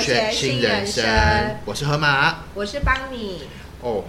[0.00, 1.04] 留学新人生，
[1.66, 3.42] 我是河马，我是邦尼。
[3.82, 4.04] 哦，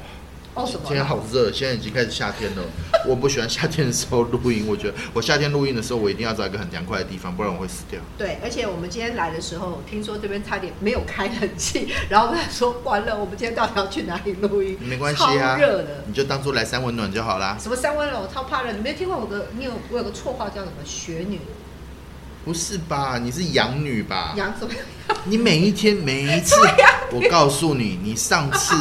[0.54, 0.84] 哦什么？
[0.86, 2.64] 今天好热，现在已经开始夏天了。
[3.05, 8.00] 我不喜欢夏天的时候录音，我觉得我夏天录音的时候，我一定要找一个很凉快的地方，不然我会死掉。
[8.17, 14.78] 对，而且我们今天来的时候，听说这边差点没有开冷气， 然后我们说完了，我们今天到底要去哪里录音？
[14.80, 16.05] 没关系啊，超热的。
[16.08, 17.58] 你就当做来三温暖就好啦。
[17.59, 18.22] 什么三温暖？
[18.22, 18.72] 我超怕热。
[18.72, 19.48] 你没有听过我的？
[19.58, 21.42] 你有我有个绰号叫什么雪女？
[22.44, 23.20] 不是吧？
[23.22, 24.34] 你是养女吧？
[24.36, 24.73] 养什么？
[25.25, 26.55] 你每一天每一次，
[27.11, 28.75] 我告诉你，你上次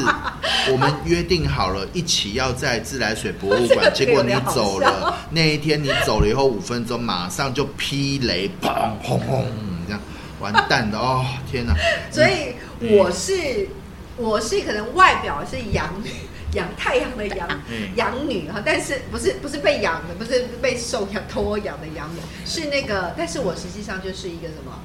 [0.71, 5.15] 我们约定好了一起要在自来水博物馆， 结果你走了。
[5.31, 9.47] 那一天你走了以后五分钟，马上就劈雷，砰轰轰，
[9.87, 10.01] 这样
[10.41, 11.25] 完蛋的哦！
[11.51, 11.75] 天哪！
[12.11, 13.69] 所以我是
[14.17, 16.11] 我是可能外表是养女。
[16.53, 17.49] 养太阳的养
[17.97, 24.81] 养女哈，但是不是不是被养的，不是被受养托养的养女，是那个，但是我实际上就是一个什么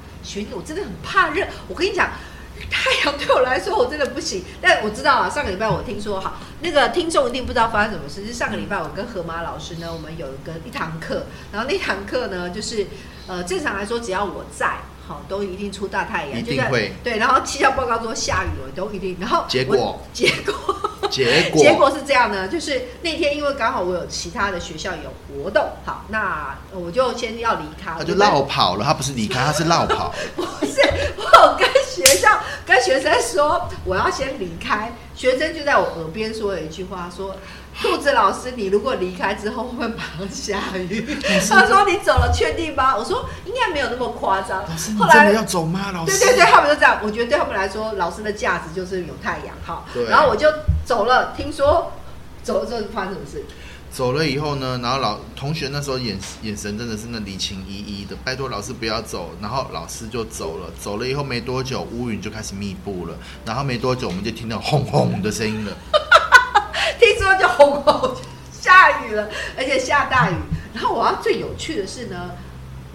[0.52, 1.46] 我真的很怕热。
[1.68, 2.10] 我跟你讲，
[2.70, 4.44] 太阳对我来说我真的不行。
[4.60, 8.26] 但我知道啊，上个礼拜我听说哈，那个听众一定不知道发生什么事。
[8.26, 12.86] 是上个礼拜我跟河马老师呢，我们有一个一堂课，然后那堂课呢，就是
[13.26, 14.78] 呃，正常来说只要我在。
[15.08, 17.18] 好，都一定出大太阳，一定会对。
[17.18, 19.16] 然后气象报告说下雨了，都一定。
[19.20, 27.92] 然后结果 结果 结果结果是这样呢，就是那天因为刚好我有其他的学校有活动，好，那我就先要离开。
[27.98, 30.12] 他就绕跑了，他不是离开，他是绕跑。
[30.36, 30.80] 不是，
[31.16, 37.36] 我跟学校跟学生说我要先离开，学生就在我耳边说了一句话，说。
[37.80, 41.06] 兔子老师，你如果离开之后会马上下雨？
[41.48, 42.96] 他说你走了确定吗？
[42.96, 44.64] 我说应该没有那么夸张。
[44.98, 45.90] 后来要走吗？
[45.92, 46.18] 老师？
[46.18, 46.98] 对对对，他们就这样。
[47.02, 49.54] 我觉得对他们来说，老师的价值就是有太阳。
[49.62, 50.48] 好，然后我就
[50.84, 51.34] 走了。
[51.36, 51.92] 听说
[52.42, 53.44] 走了之后发生什么事？
[53.90, 59.30] 走了以后呢，然后老同学那时候眼眼神真的是那离情依依的，拜托老师不要走。
[59.40, 60.70] 然后老师就走了。
[60.80, 63.14] 走了以后没多久，乌云就开始密布了。
[63.44, 65.72] 然后没多久，我们就听到轰轰的声音了。
[66.98, 68.16] 听说就红红
[68.52, 70.34] 下雨了，而且下大雨。
[70.74, 72.32] 然后我要最有趣的是呢，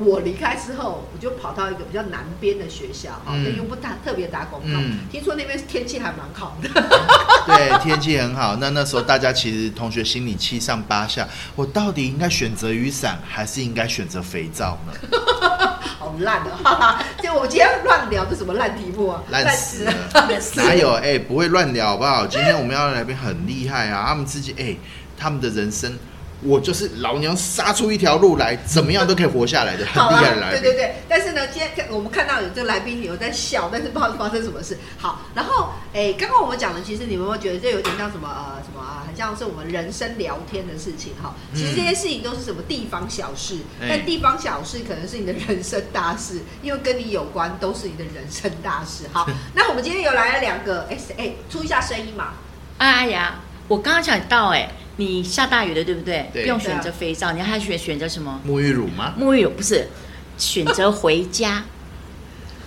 [0.05, 4.79] 我离开之后，我就跑到一个比较南边的学校，哈，又不打特别打广告。
[5.11, 6.69] 听说那边天气还蛮好的，
[7.47, 8.55] 对，天气很好。
[8.57, 14.93] 那那时候大家其实同学心里七上八下，我到底应该选择雨伞，还是应该选择肥皂呢？
[15.81, 17.03] 好烂的，哈哈！
[17.21, 19.21] 就我今天乱聊这什么烂题目啊？
[19.29, 19.93] 烂死了！
[20.55, 20.93] 哪有？
[20.93, 22.25] 哎，不会乱聊好不好？
[22.25, 24.05] 今天我们要来宾很厉害啊！
[24.07, 24.75] 他们自己哎，
[25.17, 25.95] 他们的人生。
[26.43, 30.61] 我就是老娘杀出一条路来，怎么样都可以活下来的，很厉害的来宾。
[30.61, 34.77] 对对对，但是呢，今天我们看到有这个来宾有在笑，但是不知道发生什么事。
[34.97, 41.35] 好，然后哎，刚刚我们讲的，其实你们会觉得这有点像什么呃什么啊，很像是我们人生聊天的事情哈。
[41.53, 43.57] 其实这些事情都是什么地方小事，
[43.87, 49.03] 但地方小事可能是你的人生大事，因为跟你有关，都是你的人生大事。
[49.13, 52.33] 好， 那我们今天有来了两个哎哎出一下声音嘛。
[52.79, 54.67] 哎呀，我刚刚想到哎。
[54.97, 56.29] 你下大雨了，对不对？
[56.33, 58.41] 不用选择肥皂，你还选选择什么？
[58.45, 59.15] 沐浴乳吗？
[59.19, 59.87] 沐浴乳不是，
[60.37, 61.63] 选择回家。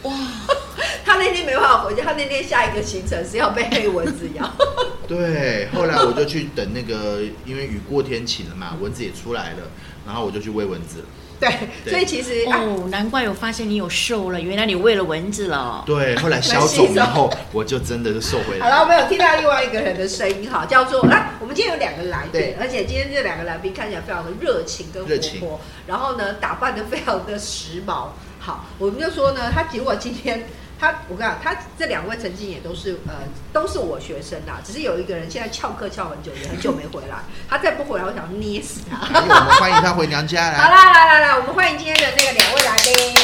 [0.02, 0.12] 哇，
[1.04, 4.50] 他那天没办法回家，他那天下一个行程是要被黑蚊子咬。
[5.08, 9.58] 对，后来我就去等那个，因为雨过天晴了嘛，蚊子也出来了，
[10.06, 11.04] 然后我就去喂蚊子了。
[11.40, 11.50] 对，
[11.86, 15.82] 所以其实哦，难怪我发现你有瘦了，原来你喂了蚊子了。
[15.86, 18.68] 对，后来消肿以后， 我就真的是瘦回来。
[18.68, 25.08] 好了，我们有听到另外一个人的声音哈，叫做啊，我们今天有两个来宾，而且今天这两个来宾看起来非常的热情跟活
[25.40, 28.08] 泼，然后呢，打扮的非常的时髦。
[28.38, 30.46] 好，我们就说呢，他结果今天。
[30.78, 33.14] 他，我跟你讲，他这两位曾经也都是，呃，
[33.52, 34.60] 都是我学生啦。
[34.64, 37.18] 只是有一个人现在翘课翘很久，也很久没回来。
[37.48, 38.98] 他再不回来，我想捏死他。
[39.20, 40.58] 我们欢迎他回娘家来。
[40.58, 43.14] 好啦，来来来，我们欢迎今天的那个两位来宾，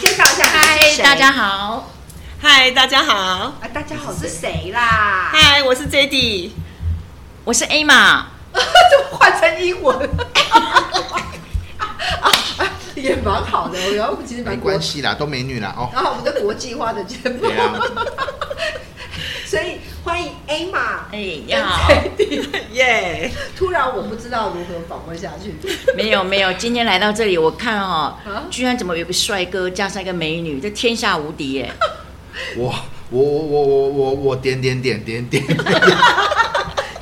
[0.00, 0.44] 介绍一下。
[0.44, 1.90] 嗨，大家好。
[2.40, 3.54] 嗨，大家好。
[3.60, 5.30] 哎，大家好是谁啦？
[5.32, 6.54] 嗨，我是 J D，
[7.44, 8.26] 我是 A 玛。
[8.52, 8.62] 怎
[8.98, 9.98] 么换成英文？
[12.96, 15.90] 也蛮好的，然后其实没关系啦，都美女啦哦。
[15.92, 17.38] 然后我们的国际化的节目，
[19.46, 21.88] 所以欢迎 A 玛，哎呀，
[22.72, 23.30] 耶！
[23.56, 25.54] 突然我不知道如何访问下去。
[25.96, 28.14] 没有没有，今天来到这里，我看哦，
[28.50, 31.70] 居然怎么有个帅哥加上一个美女，这天下无敌耶！
[32.56, 32.74] 我
[33.10, 35.44] 我我我我我我点点点点点。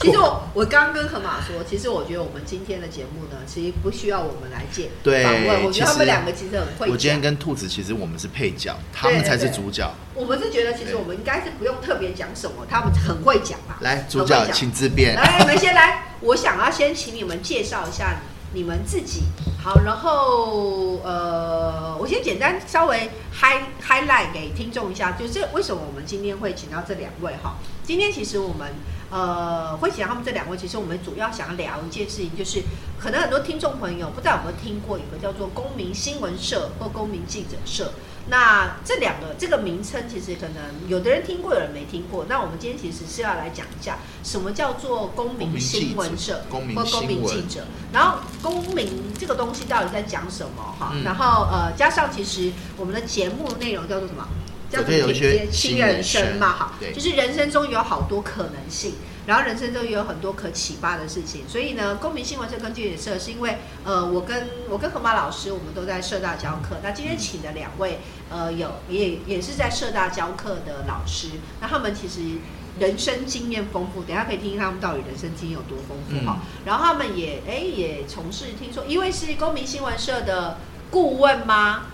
[0.01, 5.65] 其实我我刚跟河马说，其实我觉得我们今天的节目呢，其实不需要我们来见访问。
[5.65, 6.91] 我觉得他们两个其实很会。
[6.91, 9.93] 我今天跟兔子，其实我们是配角，他们才是主角。
[10.15, 13.77] 我们是觉得，其实我们应该是不用特别讲什么，他们很会讲嘛。
[13.81, 15.15] 来，主角请自便。
[15.15, 16.15] 来，你们先来。
[16.21, 18.21] 我想要先请你们介绍一下
[18.55, 19.25] 你们自己。
[19.63, 27.57] 好，然后呃，我先简单稍微 high highlight 给听众一下，就是为什么我们今天会请到这两位哈？
[27.85, 28.73] 今天其实我们
[29.11, 32.63] 呃会请他们这两位，其实我们主要想要聊一件事情，就是
[32.99, 37.93] 可能很多听众朋友不知道有没有听过，一个叫做公民新闻社或公民记者社。
[38.29, 42.27] 那这两个这个名称其实可能有的人听过，有人没听过。
[42.29, 50.93] 那我们今天其实是要来讲一下，什么叫做公民新闻社或公民记者，然后公民这个东西到底在讲什么哈？
[51.03, 54.25] 然后呃，加上其实我们的节目内容叫做什么？
[54.71, 58.95] 叫做有些新人生嘛，哈，就是人生中有好多可能性。
[59.27, 66.77] 然后人生中也有很多可启发的事情，所以呢，公民新闻社跟记者社是因为，呃，我跟我跟何马老师，我们都在社大教课。
[66.83, 68.01] 那今天请的两位，
[68.31, 71.29] 呃，有也也是在社大教课的老师，
[71.61, 72.39] 那他们其实
[72.81, 76.41] 人生经验丰富，等下可以听听他们到底人生经验有多丰富哈。
[76.65, 80.59] 然后他们也哎也从事，听说一位是公民新闻社的
[80.91, 81.87] 顾问吗？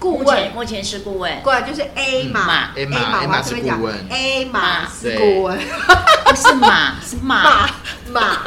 [0.00, 0.50] 顾问。
[0.52, 5.58] 目前是顾问，顾问就是 A 马，A 马，A 嘛是顾问，A 马是顾问，
[6.24, 7.70] 不是马是 马。
[8.10, 8.42] 马，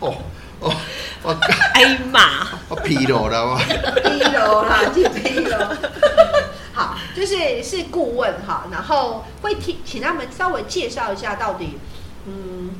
[0.00, 0.14] 哦
[0.60, 0.74] 哦，
[1.22, 1.32] 我
[1.76, 5.72] A 马，我疲劳了我，疲劳啦，就疲劳。
[6.74, 11.78] 好，就是是顾问哈，然后会听，请他们稍微介绍一下到底。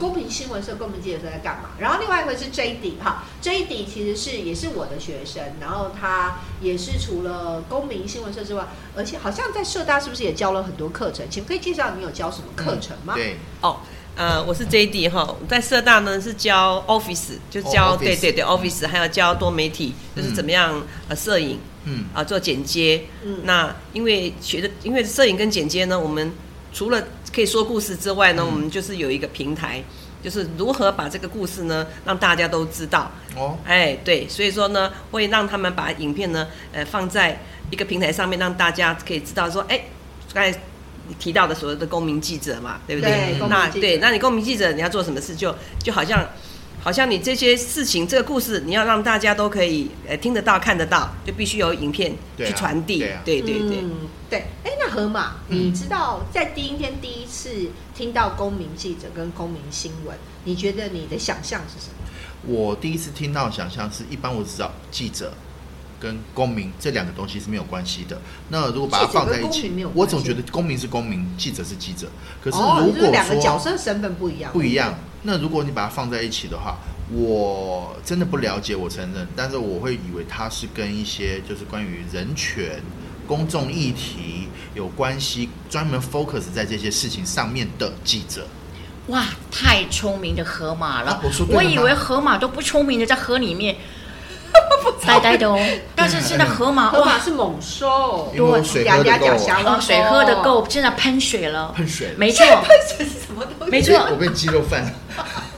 [0.03, 1.71] 嗯，公平新闻社公民记者在干嘛？
[1.79, 8.67] 然后另外一个是 J D 哈，J D 其实是也是我的学生，然后他也是除了公民新闻社之外，
[8.97, 11.25] 而且好像在社大是不是也教了很多课程？
[11.31, 13.15] 请可以介绍你有教什么课程吗？
[13.15, 13.79] 对，哦，
[14.17, 26.33] 呃，我是 J D 哈，在社大呢是教 Office，就教对对对 Office，还有教多媒体，就是怎么样呃摄影，嗯啊做剪接，嗯，那因为学的因为摄影跟剪接呢，我们
[26.73, 27.03] 除了
[27.33, 29.83] 可以说故事之外呢，我们就是有一个平台，
[30.23, 33.11] 就是如何把这个故事呢让大家都知道。
[33.37, 37.41] 哦，哎，对，所以说呢，会让他们把影片呢，呃，放在
[37.71, 39.81] 一个平台上面，让大家可以知道说，哎，
[40.35, 40.59] 刚才
[41.19, 43.37] 提到的所谓的公民记者嘛，对不对？
[43.49, 46.27] 那对，那你公民记者你要做什么事，就就好像。
[46.83, 52.99] 好像你这些事情，这个故事，你要让大家都可以呃听得到、看得到，就必须有影片去传递。
[53.25, 53.85] 对对对，
[54.29, 54.39] 对。
[54.65, 61.95] 哎，那河马，你知道在第一天第一次听到公民记者跟公民新闻，你觉得你的想象是什么？
[62.45, 65.33] 我第一次听到想象是一般我只知道记者
[66.01, 68.21] 跟公民这两个东西是没有关系的。
[68.49, 72.09] 那如果把它放在一起，我总觉得公民是公民，记者是记者。
[72.43, 74.93] 可是如果说两个角色身份不一样，不一样。
[75.23, 76.77] 那如果你把它放在一起的话，
[77.11, 82.83] 我真的不了解，我承认，但是我会以为它是跟一些就是关于人权、
[83.27, 88.47] 公众议题有关系，专门 focus 在这些事情上面的记者。
[89.09, 91.21] 哇，太聪明的河马了！
[91.51, 93.77] 我以为河马都不聪明的，在河里面。
[95.05, 95.59] 呆呆的哦，
[95.97, 103.71] 但是现在河马河马是猛兽，对，水喝的够，水喝的够，现在喷水了，喷水，没错，喷水是什么东西？
[103.71, 104.95] 没错，我变鸡肉饭。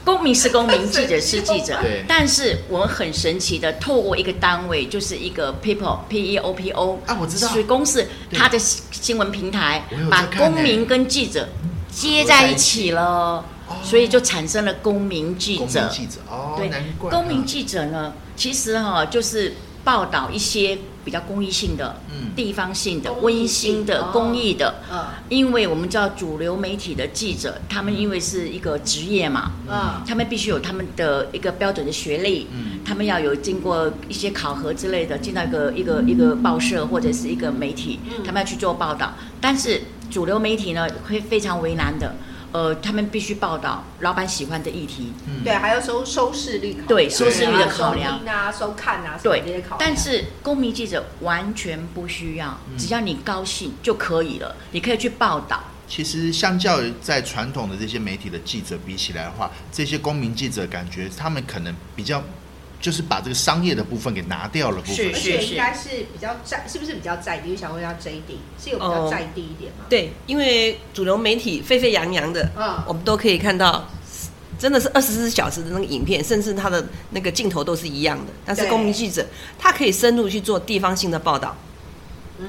[0.03, 2.03] 公民是公民，记者是记者， 对。
[2.07, 11.47] 但是我们很神奇的，透过一个单位，就是一个 people P E O P O 啊，我知道，水公司它的新闻平台，把公民跟记者
[11.91, 13.45] 接在一起了。
[13.83, 21.95] 所以就产生了公民记者，记者哦，对，公民记者呢，其实哈就是报道一些比较公益性的、
[22.35, 24.81] 地方性的、温馨的、公益的。
[24.91, 39.13] 嗯，因为我们知道主流媒体的记者，他们因为是一个职业嘛，嗯，他们必须有他们的一个标准的学历，嗯，他们要有经过一些考核之类的，进到一个一个一个报社或者是一个媒体，他们要去做报道。
[39.39, 42.15] 但是主流媒体呢，会非常为难的。
[42.55, 45.11] 呃，他们必须报道老板喜欢的议题，
[45.43, 49.77] 对，还要收收视率，对，收视率的考量啊，收看啊，对这些考量。
[49.77, 55.61] 但是公民记者完全不需要，只要你高兴就可以了，你可以去报道。
[55.85, 62.23] 其实，相较于在传统的这些媒体的记者比起来的话，这些公民记者感觉他们可能比较。
[62.85, 67.57] 就是把这个商业的部分给拿掉了，部分，而且应该是比较在，是不是比较在地？
[67.57, 69.85] 想问一下 J D，是有比较在地一点吗？
[69.89, 73.89] 对，因为主流媒体沸沸扬扬的，嗯，我们都可以看到，
[74.59, 78.25] 真的是二十四小时的那个影片，甚至他的那个镜头都是一样的。
[78.45, 79.25] 但是公民记者
[79.57, 81.57] 他可以深入去做地方性的报道，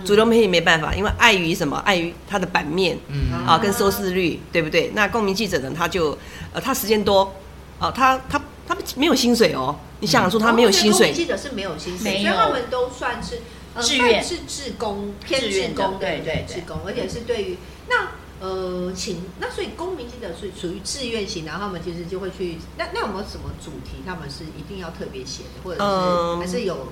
[0.05, 1.79] 主流媒体没办法，因为碍于什么？
[1.79, 4.91] 碍于它的版面，嗯啊，跟收视率，对不对？
[4.95, 6.11] 那公民记者呢，他就
[6.53, 7.33] 呃，他时间多，
[7.79, 9.77] 哦，他他他们没有薪水哦。
[10.01, 11.13] 你想说他没有薪水？
[11.13, 13.41] 记者是没有薪水，所以他们都算是
[13.81, 17.57] 志愿，是志工偏志工，对对志工，而且是对于
[17.89, 18.09] 那
[18.39, 22.59] 呃，请那所以公民记者是属于志愿型，然后他们其实就会去。
[22.77, 26.89] 那那有没有什么主题他们是一定要特别写的，或者是还是有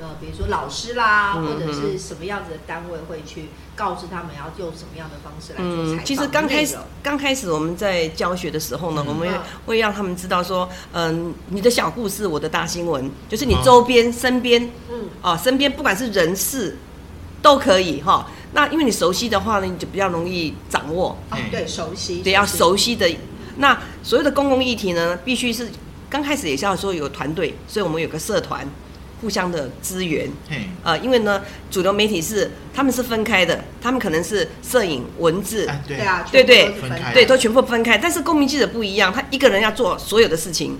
[0.00, 6.04] 呃，比如说老师啦，或者是什么样子的单位会去告知他们要用什么样的方式来做采访？
[6.04, 9.28] 其实刚开始刚开始我们在教学的时候呢，我们
[9.66, 16.78] 会让他们知道说，嗯，你的小故事，我的大新闻，就是你周边身边，嗯啊，身边不管是人事
[17.42, 18.26] 都可以哈。
[18.52, 21.16] 那因为你熟悉的话呢，你就比较容易掌握。
[21.50, 22.20] 对，熟悉。
[22.20, 23.08] 对，要熟悉的。
[23.58, 25.68] 那所有的公共议题呢，必须是
[26.08, 28.66] 刚开始也是要说有团队，所以我们有个社团，
[29.20, 30.28] 互相的资源。
[30.82, 35.68] 呃，因为呢，主流媒体是他们是分开的，他们可能是摄影、文字。
[35.86, 36.74] 对啊，对对，
[37.12, 37.98] 对，都全部分开。
[37.98, 40.78] 但是公民记者不一样，他一个人要做所有的事情。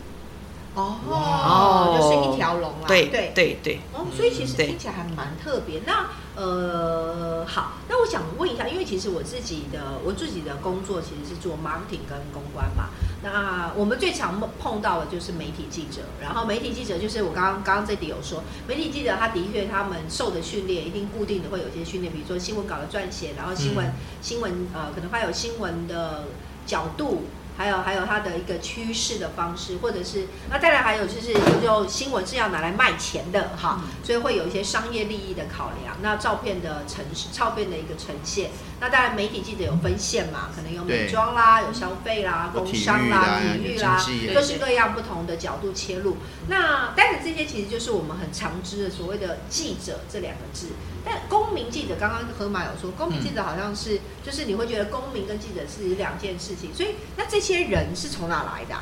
[0.80, 2.87] 哦哦，就是一条龙啊。
[2.87, 3.80] 对对对对。
[3.92, 5.82] 哦，所以其实听起来还蛮特别。
[5.87, 6.06] 那。
[6.37, 12.88] 呃，好，那我想问一下，因为其实我自己的我自己的工作其实是做 marketing 跟公关嘛。
[13.22, 26.28] 那我们最常碰到的就是媒体记者，然后媒体记者就是我刚刚刚刚这里有说，媒体记者他的确他们受的训练一定固定的会有一些训练，比如说新闻稿的撰写，然后新闻新闻呃可能会有新闻的
[26.64, 27.25] 角度。
[27.60, 35.94] 还有还有它的一个趋势的方式，或者是那再来还有就是就新闻是要拿来卖钱的哈，所以会有一些商业利益的考量。
[36.00, 38.50] 那照片的呈照片的一个呈现，
[38.80, 44.02] 那当然媒体记者有分线嘛，可能有美妆啦，有消费啦，工商啦，体育啦，
[44.32, 46.16] 各式各样不同的角度切入。
[46.48, 50.68] 那但是这些其实就是我们很常知的所谓的记者这两个字。
[51.04, 58.75] 但公民记者刚刚河马有说，公民记者好像是就是你会觉得公民跟记者是两件事情，所以那这些人是从哪来的？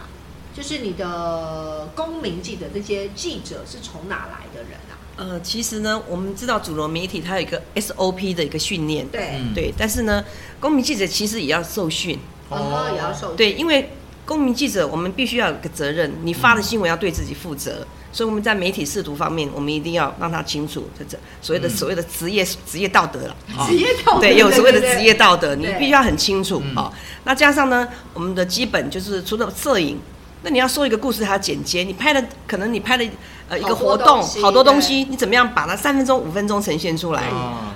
[0.54, 4.98] 就是你的公民记者这些记者是从哪来的人啊？
[5.16, 10.24] 呃，其实呢，我们知道主流媒体它有一个 SOP 的一个训练，对对，但是呢，
[10.58, 13.90] 公民记者其实也要受训，哦，也要受对，因为
[14.26, 17.86] 公民记者我们必须要有个责任，你发的新闻要对自己负责。
[18.10, 23.36] 所以我们在媒体视图方面，我们一定要让他清楚这这所谓的所谓的职业职业道德了。
[23.66, 26.90] 职业道德对，有所谓的职业道德，你必须要很清楚啊。
[27.24, 30.00] 那加上呢，我们的基本就是除了摄影，
[30.42, 31.82] 那你要说一个故事，还要剪接。
[31.82, 33.06] 你拍的可能你拍的
[33.48, 37.24] 呃一个活动，好多东西，你怎么样把它三分钟五分钟呈现出来？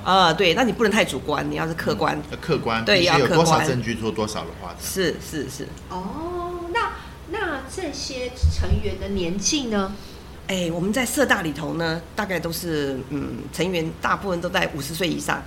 [0.03, 2.21] 啊，对，那你不能太主观，你要是客观。
[2.41, 4.75] 客观对，要有多少证据做多少的话。
[4.83, 5.69] 是是是。
[5.91, 6.93] 哦，那
[7.31, 9.93] 那这些成员的年纪呢？
[10.53, 15.43] 哎，我们在社大里头呢，大概都是嗯，成员大部分都在五十岁以上，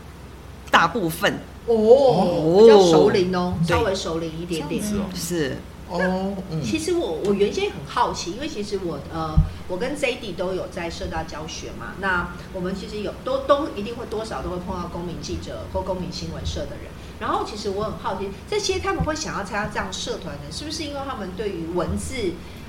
[0.71, 1.31] 大部分。
[1.67, 4.81] 哦，比较熟龄哦，稍微熟龄一点点。
[5.13, 5.57] 是。
[5.87, 6.33] 哦。
[6.63, 9.35] 其实我我原先很好奇，因为其实我呃，
[9.67, 22.15] 我跟 Z D 都有在社大教学嘛，那我们其实有都都一定会多少都会碰到公民记者或公民新闻社的人，然后其实我很好奇，这些他们会想要参加这样社团的，是不是因为他们对于文字？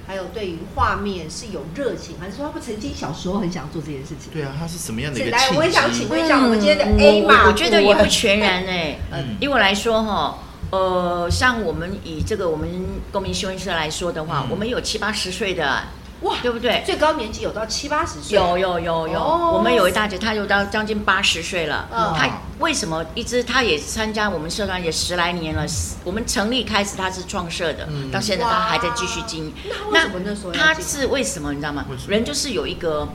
[0.06, 4.32] 还有对于画面是有热情，还是说他们曾经小时候很想做这件事情？
[4.32, 7.46] 对啊，他是什么样的一个来，我也想请问一下我们今天的 A 嘛？
[7.46, 8.98] 我觉得也不全然哎。
[9.12, 10.38] 嗯，以我来说哈，
[10.70, 12.68] 呃，像我们以这个我们
[13.10, 15.82] 公民新闻社来说的话，我们有七八十岁的。
[16.22, 16.82] 哇，对不对？
[16.86, 19.20] 最高年纪有到七八十岁，有有有有。
[19.20, 21.86] 我们有一大姐，她有到将近八十岁了。
[21.92, 22.26] 嗯，她
[22.58, 25.66] 为什么一直她也参加我们社团也十来年了？
[26.04, 29.52] 我们成立开始她是创社的，到现在她还在继续经营。
[29.92, 31.84] 那那她是为什么你知道吗？
[32.08, 33.06] 人就是有一个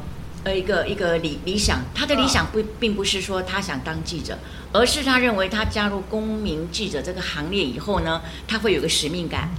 [0.43, 4.37] 呃一个一个理理想，他的理想不并不是说他想当记者，
[4.71, 9.49] 而是他认为他加入公民记者这个行列以后呢，他会有个使命感。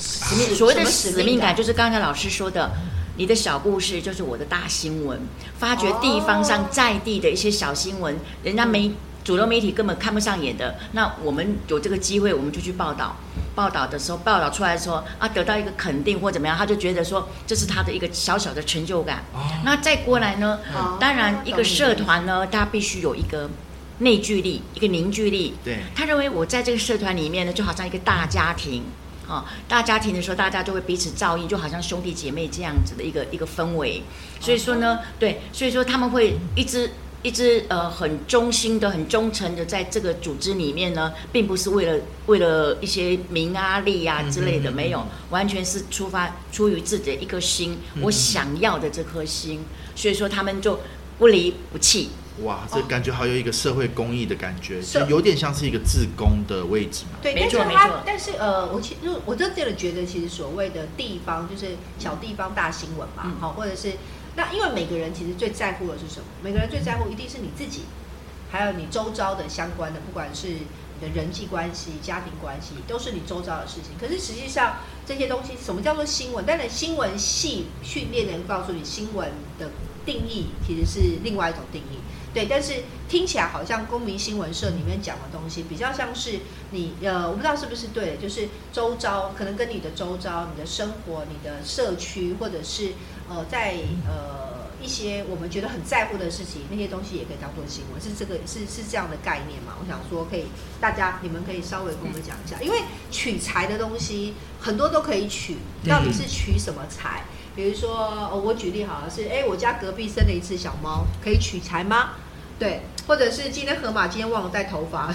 [0.00, 2.70] 使命所谓的使命感，就是刚才老师说的，
[3.18, 5.20] 你的小故事就是我的大新闻，
[5.58, 8.92] 发掘地方上在地的一些小新闻，人家媒
[9.24, 13.16] 主流媒体根本看不上眼的，那我们有这个机会，我们就去报道。
[13.56, 19.24] 报道的时候，报道出来说啊，得到一个肯定或怎么样，他就觉得说这是他的一个小小的成就感。
[19.64, 20.60] 那再过来呢，
[21.00, 23.50] 当然一个社团呢，他必须有一个
[23.98, 25.54] 内聚力，一个凝聚力。
[25.64, 28.84] 对，他认为我在这个社团里面呢，就好像一个大家庭。
[29.28, 34.02] 哦，大家庭的时候，大家就会彼此照应，就好像兄弟姐妹这样子的一个一个氛围。
[34.40, 36.90] 所以说呢，对，所以说他们会一直
[37.22, 49.60] 一直呃很忠心的、很忠诚的在这个组织里面呢，并不是为了为了一些名啊利啊之类的，没有，完全是出发出于自己的一颗心，我想要的这颗心。
[49.94, 50.80] 所以说他们就
[51.18, 52.08] 不离不弃。
[52.42, 57.18] 哇，这感觉好有一个社会公益的感觉，就有点像是一个自工的位置嘛。
[57.20, 58.02] 对，没错没错。
[58.06, 63.92] 但是呃，我其实我真的觉得，其实所谓的地方就是小地方大新闻嘛，好，或者是
[64.36, 66.26] 那因为每个人其实最在乎的是什么？
[66.42, 67.82] 每个人最在乎一定是你自己，
[68.50, 70.66] 还有你周遭的相关的，不管是你
[71.00, 73.92] 的人际关系、家庭关系，都是你周遭的事情。
[74.00, 76.46] 可是实际上这些东西，什么叫做新闻？
[76.46, 79.70] 当然，新闻系训练人告诉你新闻的
[80.08, 81.98] 定义，其实是另外一种定义。
[82.32, 92.92] 对，但是听起来好像公民新闻社里面讲的东西，比较像是你呃，我不知道是不是对，就是周遭可能跟你的周遭、你的生活、你的社区，或者是
[93.28, 99.74] 呃，在呃一些我们觉得很在乎的事情，那些东西也可以当做新闻，是这个是是这样的概念嘛？
[99.80, 100.44] 我想说，可以
[100.80, 105.56] 大家你们可以稍微跟我们讲一下，因为取材的东西很多都可以取，
[105.88, 107.24] 到底是取什么材？
[107.58, 112.10] 比如说，我举例好了，是哎，我家隔壁生了一只小猫，可以取材吗？
[112.56, 115.08] 对，或者是今天河马今天忘了带头发，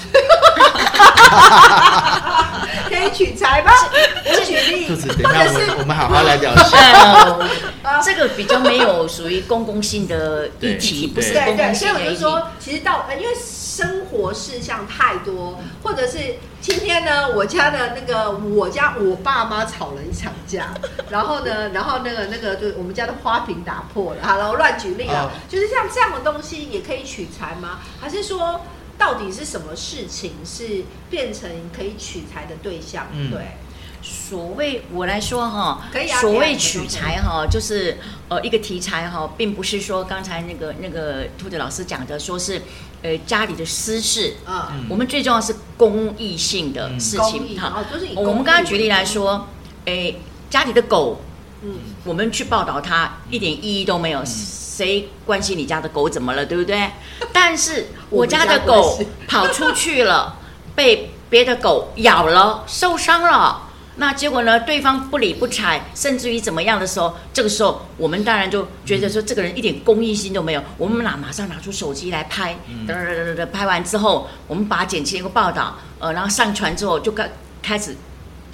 [2.90, 3.72] 可以取材吗？
[4.26, 7.38] 我举例，或者是我们好好来聊一下。
[8.04, 12.26] 这个比较没有属于公共性的议题，不是公共性的议题。
[12.60, 13.34] 其实到因为。
[13.74, 20.68] 生活事项太多，或者是今天呢，我家的那个我家我爸妈吵了一场架，
[21.10, 27.80] 然后呢，然后那个那个就我们家的花瓶打破了，好了，我乱举例了，就是像这样的东西也可以取材吗？
[28.00, 28.62] 还是说
[28.98, 33.08] 到底是什么事情是变成可以取材的对象？
[33.32, 33.58] 对。
[34.06, 36.20] 所谓我来说哈，可以啊。
[36.20, 37.98] 所谓取材哈，就是
[38.28, 42.62] 呃一个题材哈，并不是说刚才那个那个兔子老师讲的，说是
[43.02, 44.74] 呃家里的私事啊。
[44.90, 47.82] 我们最重要是公益性的事情哈。
[48.18, 49.48] 我们刚刚举例来说，
[49.86, 50.14] 哎
[50.50, 51.22] 家里的狗，
[51.64, 56.90] 嗯，我们去报道它一点意义都没有，谁关心你家的狗怎么了，对不对？
[57.32, 60.38] 但是我家的狗跑出去了，
[60.76, 63.70] 被别的狗咬了，受伤了。
[63.96, 64.60] 那结果呢？
[64.62, 70.64] 对方不理不睬，甚至于怎么样的时候，这个时候我们当然就觉得说这个人一点公益心都没有。
[70.80, 72.58] 我们拿马上拿出手机来拍，
[72.88, 77.30] 噔噔噔噔拍完之后，我们把它剪辑一个报道，呃，然后上传之后就开
[77.62, 77.96] 开始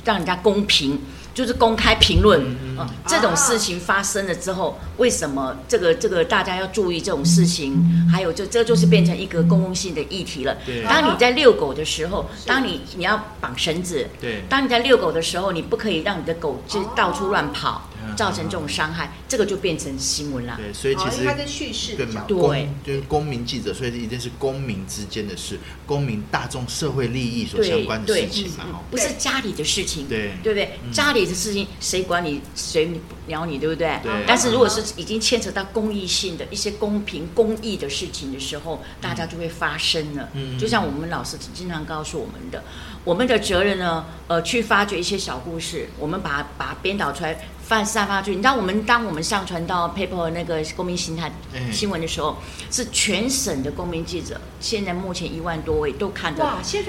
[0.03, 1.01] 让人家公平。
[1.39, 2.37] 就是公开评论
[2.77, 7.81] 啊，这种事情发生了之后，为什么这个这个大家要注意这种事情？
[8.11, 10.57] 还有就这就是变成一个公共性的议题了。
[10.89, 17.87] 当你在遛狗的时候，当你你要绑绳子，对，当你在遛狗的时候，你不可以让你的狗就到处乱跑。
[18.15, 20.57] 造成这种伤害，这个就变成新闻了。
[20.57, 30.77] 对，所以其实它的叙事对嘛，对，就是公民记者，所以一定是公民之间的事，公民大众社会利益所相关的事情嘛，不是家里的事情，对，对不对？
[30.91, 32.91] 家里的事情谁管你，谁
[33.27, 33.99] 鸟你，对不对？
[34.03, 34.11] 对。
[34.27, 40.29] 但是如果是已经牵扯到公益性的一些公平公益的事情的时候，大家就会发生了。
[40.33, 40.57] 嗯。
[40.57, 42.63] 就像我们老师经常告诉我们的，
[43.03, 47.39] 我们的责任呢，呃，去发掘一些小故事，我们把把编导出来。
[47.69, 51.31] 发散发出去，你知道我们当我们上传到 paper 那个公民形态
[51.71, 52.37] 新闻的时候，
[52.71, 56.43] 是全省的公民记者，现在目前一万多位都看得，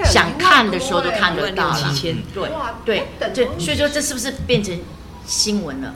[0.07, 1.95] 想看的时候都看得到了，
[2.33, 2.51] 对。
[2.87, 4.81] 对对，所以说这是不是变成
[5.27, 5.95] 新闻了？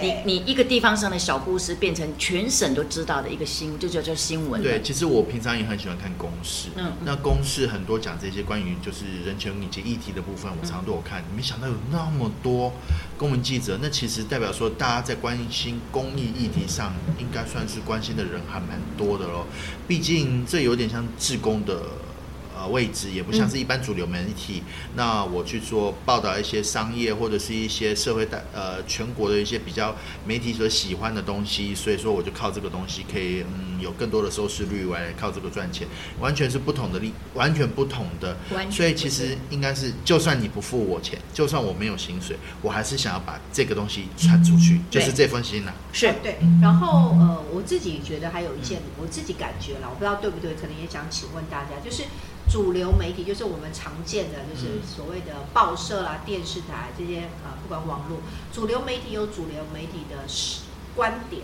[0.00, 4.62] 你你一个地方上的小故事变成全省都知道的一个新，就叫做新闻。
[4.62, 6.68] 对，其实我平常也很喜欢看公式。
[6.76, 11.24] 嗯，那公式很多讲这些关于就是人权以及议题的部分，我常常都有看。
[11.36, 12.72] 没想到有那么多
[13.16, 19.46] 公文记者，那其实代表说大家在关心公益议题上，应该算是关心的人还蛮多的喽。
[19.88, 21.82] 毕竟这有点像志工的。
[22.64, 24.62] 呃，位置也不像是一般主流媒体。
[24.96, 29.94] 那我去做报道一些商业或者是一些社会大呃全国的一些比较
[30.26, 35.86] 媒体所喜欢的东西，所以说我就靠这个东西可以嗯有更多的收视率，来靠这个赚钱，
[36.20, 38.36] 完全是不同的利，完全不同的。
[38.70, 45.72] 所以其实应该是，就算你不付我钱，就算我没有薪水，我还是想要把这个东西传出去，就是这份心呐。
[45.92, 46.38] 是对。
[46.62, 52.04] 然后呃，我自己觉得还有一件，我自己感觉啦，我不知道对不对，可能也想请问大家，就是。
[52.48, 58.18] 主流媒体就是我们常见的，就是所谓的报社啦、电视台这些啊，不管网络，
[58.52, 60.24] 主流媒体有主流媒体的
[60.94, 61.42] 观点，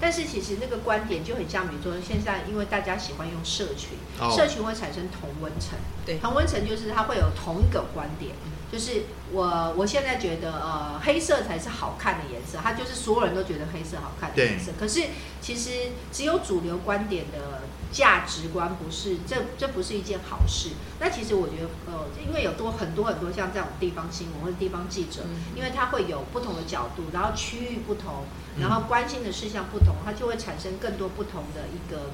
[0.00, 3.90] 但是其实那个观点就很像，比如说现在因为大家喜欢用社群，
[4.30, 8.34] 社群会产生同温层，对，同温层就是它会有同一个观点。
[8.70, 9.02] 就是
[9.32, 14.70] 我，我现在觉得，呃，黑色才是好看的颜色，它就是所有人都觉得黑色好看的颜色。
[14.78, 15.08] 可是
[15.40, 20.70] 其实只有主流观点的价值观不是，这这不是一件好事。
[21.00, 25.22] 那其实我觉得，呃，因为有多很多很多像这种地方新闻或者地方记者，
[25.56, 28.22] 因为他会有不同的角度，然后区域不同，
[28.60, 32.10] 然后关心的事项不同，它就会产生更多不同的一个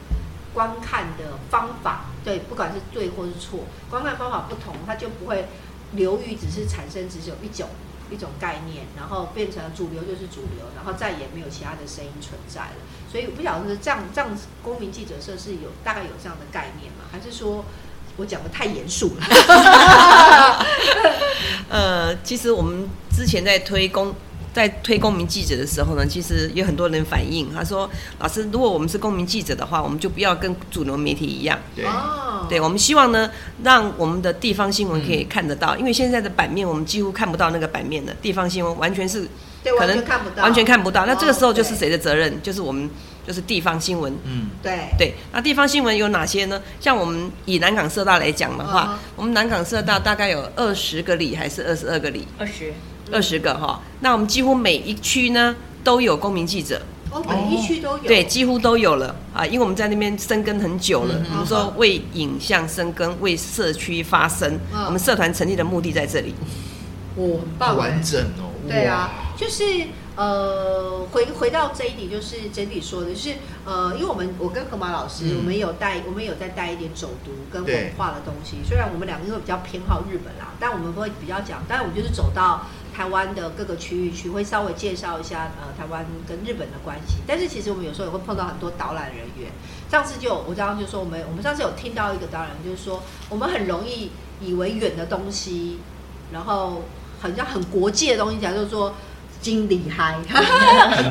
[0.54, 2.06] 观看的方法。
[2.24, 5.46] 对，不管是对或是错，观看方法不同，它就不会。
[5.92, 7.68] 流域只是产生只有一种
[8.10, 12.76] 一种概念，然后变成主流就是主流，然后再也没有其他的声音存在了。
[13.10, 14.30] 所以我不晓得是这样这样
[14.62, 17.04] 公民记者社是有大概有这样的概念吗？
[17.10, 17.64] 还是说
[18.16, 19.26] 我讲的太严肃了。
[21.68, 24.14] 呃，其实我们之前在推公
[24.56, 27.86] 在推公民记者的时候呢，其实有很多人反映，他说
[28.18, 31.84] ：“老师，如果我们是公民记者的话，我们就不要跟主流媒体一样。”对，
[32.48, 33.30] 对，我们希望呢，
[33.62, 39.28] 让我们的地方新闻可以看得到，因为现在的版面我们几乎看不到那个版面的地方新闻，完全是
[39.78, 41.04] 可能看不到，完全看不到。
[41.04, 42.40] 那这个时候就是谁的责任？
[42.42, 42.88] 就是我们。
[43.26, 45.14] 就是地方新闻，嗯，对对。
[45.32, 46.62] 那地方新闻有哪些呢？
[46.78, 52.24] 像我们以南港社大来讲的话，我们南港社大大概有二十个里，还是二十二个里？
[52.38, 52.72] 二十，
[53.12, 53.80] 二十个哈。
[54.00, 59.44] 那我们几乎每一区呢都有公民记者，哦，每一区都有，对，几乎都有了啊。
[59.46, 64.58] 因为我们在那边生根很久了，我们说为影像生根，为社区发声。
[64.86, 66.34] 我们社团成立的目的在这里。
[67.14, 68.50] 我，很棒，完整哦。
[68.68, 69.64] 对啊，就是。
[70.16, 73.34] 呃，回回到这一点，就是整体说的，就是
[73.66, 78.56] 呃，因为我们我跟河马老师，我们有带，我们有在带一点走读跟文化的东西。
[78.66, 87.16] 虽然我们两个因为比较偏好日本啦，但我们会比较讲，但我们就是走到台湾的各个区域去，会稍微介绍一下呃台湾跟日本的关系。
[87.26, 89.50] 但是其实我们有时候也会碰到很多导览人员。
[89.90, 95.78] 上次就我刚刚就说，我们我们上次有听到一个导览，就是说我们很容易以为远的东西，
[96.32, 96.84] 然后
[97.20, 98.94] 很像很国际的东西，假如说。
[99.38, 100.18] 金厉害，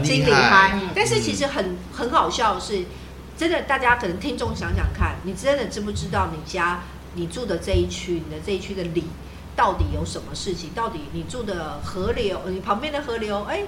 [0.03, 2.83] 金厉害，但是其实很很好笑的是，
[3.37, 6.81] 真的，大家可能听众想想看，你真的知不知道你家
[7.13, 9.05] 你住的这一区，你的这一区的里
[9.55, 10.69] 到底有什么事情？
[10.75, 13.63] 到底你住的河流，你旁边的河流，哎。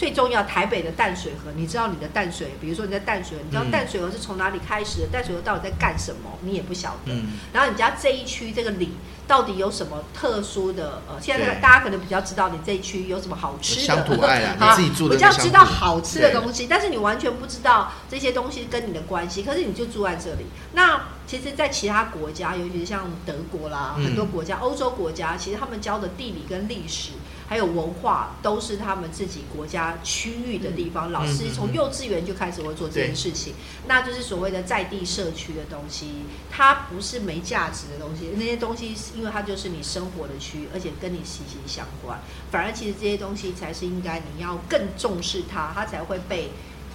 [0.00, 5.08] 最重要，台北的淡水河，你知道你的淡水，比如说你在淡水，你知道淡水河是从哪里开始的？
[5.12, 6.38] 淡水河到底在干什么？
[6.40, 7.12] 你也不晓得。
[7.52, 8.92] 然后你家这一区这个里
[9.28, 11.02] 到底有什么特殊的？
[11.06, 13.82] 呃，现在大家可能比较知道你这一区有什么好吃的。
[13.82, 15.16] 乡土爱啊， 你自己住的。
[15.16, 19.42] 比较知道好吃的东西，但是你完全不知道这些东西跟你的关系。
[19.42, 20.46] 可是你就住在这里。
[20.72, 27.10] 那其实，在其他国家，尤其是像德国啦，很多国家，欧洲国家，其实他们教的地理跟历史。
[27.50, 33.54] 还有文化都是他们自己国家区域的地方，老师从幼稚园就开始会做这件事情，
[33.88, 42.20] 那就是所谓的在地社区的东西，它不是没价值的东西，那些东西因为它就是你生活的区域，而且跟你息息相关，
[42.52, 46.50] 反而其实这些东西才是应该你要更重视它，它才会被。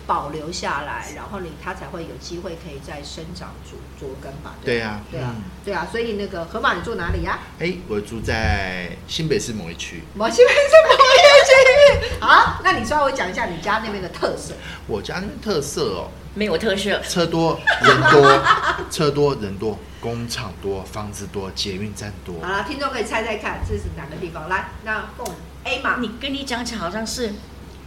[0.08, 4.56] 保留下来，然后你它才会有机会可以再生长、茁茁根吧？
[4.63, 7.39] 对啊，对啊，对啊，所以那个河马，你住哪里呀？
[7.60, 10.04] 哎，我住在新北市某一区。
[10.13, 12.15] 某新北市某一区。
[12.22, 14.54] 好，那你稍微讲一下你家那边的特色。
[14.88, 17.00] 我家那边特色哦，没有特色。
[17.02, 18.44] 车多人多，
[18.89, 22.36] 车多人多，工厂多，房子多，捷运站多。
[22.41, 24.48] 好了，听众可以猜猜看，这是哪个地方？
[24.50, 25.28] 来，那凤
[25.63, 25.98] A 嘛？
[26.00, 27.34] 你跟你讲起来好像是。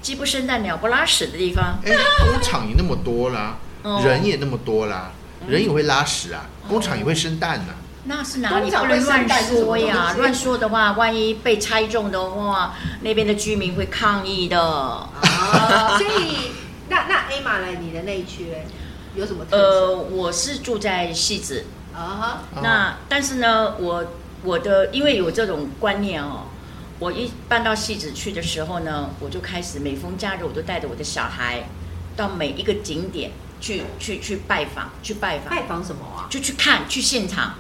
[0.01, 1.79] 鸡不生蛋，鸟不拉屎的地方。
[1.85, 3.59] 哎，工厂也那么多啦，
[4.05, 5.11] 人也那么多啦，
[5.47, 7.75] 人也会拉屎啊，工厂也会生蛋呢。
[8.05, 8.71] 那是哪里？
[8.71, 10.15] 不能乱说呀！
[10.17, 14.59] 乱说的话，万一被猜中的话，那边的居民会抗议的。
[15.99, 16.53] 所以，
[16.89, 18.47] 那那 A 马来你的那一区
[19.15, 19.57] 有什么特色？
[19.59, 22.45] 呃，我是住在戏子啊。
[22.63, 24.07] 那但是呢，我
[24.43, 26.45] 我的因为有这种观念哦。
[26.99, 31.69] 我一搬到戏子去的时候呢，我就开始每逢假日，我都带着我的小孩
[32.17, 33.31] 到每一个景点
[33.61, 35.55] 去去去拜访，去拜访。
[35.55, 36.27] 拜访什么啊？
[36.29, 37.55] 就去看，去现场，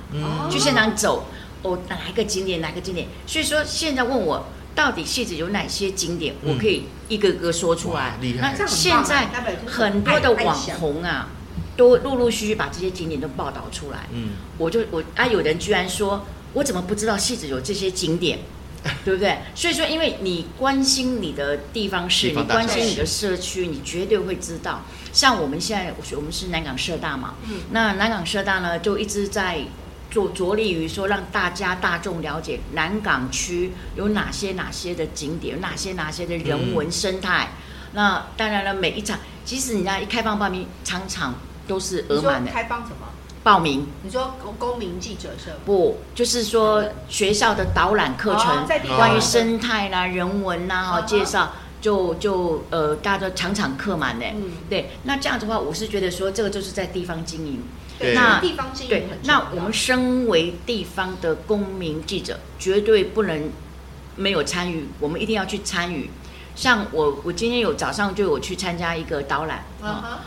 [0.50, 1.26] 去现场走。
[1.62, 2.60] 哦，哪一个景点？
[2.60, 3.06] 哪个景点？
[3.26, 8.18] 所以说，现在问我到底戏子有哪些景点，我可以一个个说出来。
[8.40, 9.28] 那现在
[9.66, 11.28] 很多的网红啊，
[11.76, 14.06] 都陆陆续续把这些景点都报道出来。
[14.12, 16.24] 嗯，我就我啊，有人居然说，
[16.54, 18.40] 我怎么不知道戏子有这些景点？
[19.04, 19.38] 对不对？
[19.54, 24.82] 所以说，因为你关心你的地方市，你关心你的社区，你绝对会知道。
[25.12, 29.60] 像我们现在，我们是南港社大嘛，嗯，那南港社大呢，就一直在
[30.10, 37.48] 做着力于说，让大家大众了解南港区有哪些哪些的景点，有哪些哪些的人文生态。
[37.92, 41.34] 那当然了，每一场，即使你家一开放报名，场场
[41.66, 42.50] 都是额满的。
[42.50, 43.08] 开放什么？
[43.42, 43.86] 报名？
[44.02, 45.98] 你说公公民记者社不？
[46.14, 54.24] 就是说学校的导览课程，关于生态啦、人文啦，哈，介绍就就呃，大家都场场客满呢。
[54.34, 54.90] 嗯，对。
[55.04, 57.62] 那这样子的话，我是觉得说，这个就是在地方经营。
[57.98, 59.08] 对，那地方经营对。
[59.24, 63.50] 那我们身为地方的公民记者，绝对不能
[64.16, 66.10] 没有参与，我们一定要去参与。
[66.54, 70.20] 像我，我今天有早上就有去参加一个导览啊。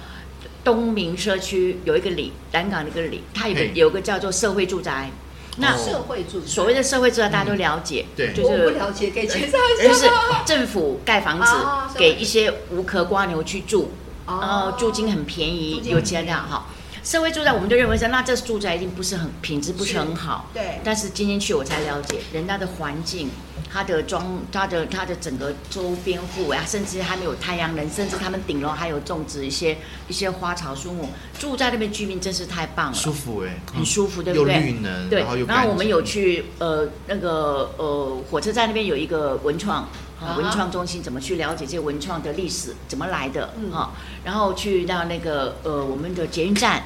[0.64, 5.10] 东明社区有一个里，南港的一个里，它有个有个叫做社会住宅。
[5.58, 9.88] 那社会住所谓的社会住宅，大家都了解，对，就是不了解，可以介绍一下。
[9.88, 10.10] 就是
[10.46, 13.92] 政府盖房子给一些无壳瓜牛去住，
[14.26, 16.68] 然后租金很便宜，有钱的哈。
[17.04, 20.50] 社会住宅，我们就认为说，那这住宅一定不是很品质不是很好。
[20.54, 20.80] 对。
[20.84, 23.30] 但是今天去我才了解，人家的环境。
[23.74, 29.78] 它的装，它的它的整个周边户啊，甚至还没有太阳能，甚至他们顶楼还有种植一些
[30.10, 31.08] 一些花草树木，
[31.40, 34.56] 住在那边居民真是太棒了，舒服哎，很舒服，对不对？
[34.56, 39.88] 又绿能，对，然后然后我们有去呃那个呃火车站那边有一个文创
[40.22, 43.92] 啊文创中心，怎么去了解这些文创的历史怎么来的啊？
[44.24, 46.84] 然后去到那个呃我们的捷运站。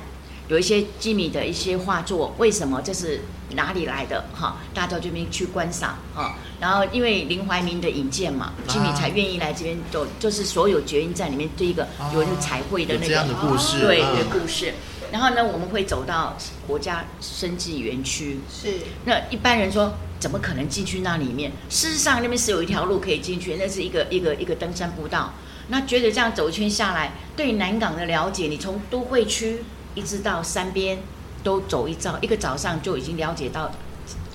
[0.47, 3.19] 有一些吉米的一些画作，为什么这是
[3.55, 4.23] 哪里来的？
[4.31, 6.35] 哈，大家到这边去观赏哈。
[6.59, 14.71] 然后因为林怀民的引荐嘛，吉米才愿意来这边，走就是所有捷运站里面第一个有那个彩绘的那个的故事，对的故事。
[15.11, 16.35] 然后呢，我们会走到
[16.67, 18.73] 国家生技园区，是
[19.05, 21.51] 那一般人说怎么可能进去那里面？
[21.69, 25.33] 事实上那边是有一条路可以进去，那是一个一个一个登山步道。
[25.67, 29.63] 那觉得这样走一圈下来，对南港的了解，你从都会区。
[29.95, 30.99] 一直到山边
[31.41, 33.71] 都走一遭，一个早上就已经了解到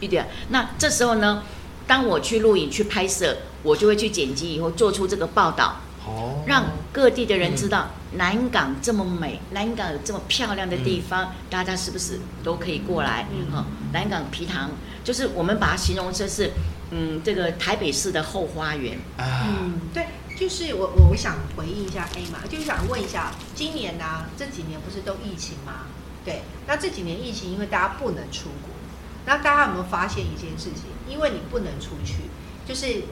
[0.00, 0.26] 一点。
[0.48, 1.42] 那这时候呢，
[1.86, 5.76] 当我去录影去拍摄，我就会去剪辑，以后做出这个报道，
[6.10, 13.26] 哦，让各地的人知道南港这么美，南港有这么漂亮的地方，大家是不是都可以过来？
[13.52, 14.70] 哈，南港皮塘
[15.04, 16.50] 就是我们把它形容成是，
[16.90, 19.46] 嗯，这个台北市的后花园啊。
[19.46, 20.04] 嗯，对。
[20.38, 25.84] 就是我我我想回应一下 A 嘛，就是想问一下，今年呢这几年不是都疫情吗？
[26.24, 28.70] 对，那这几年疫情，因为大家不能出国，
[29.26, 30.84] 那大家有没有发现一件事情？
[31.06, 32.30] 因为你不能出去，
[32.66, 33.02] 就是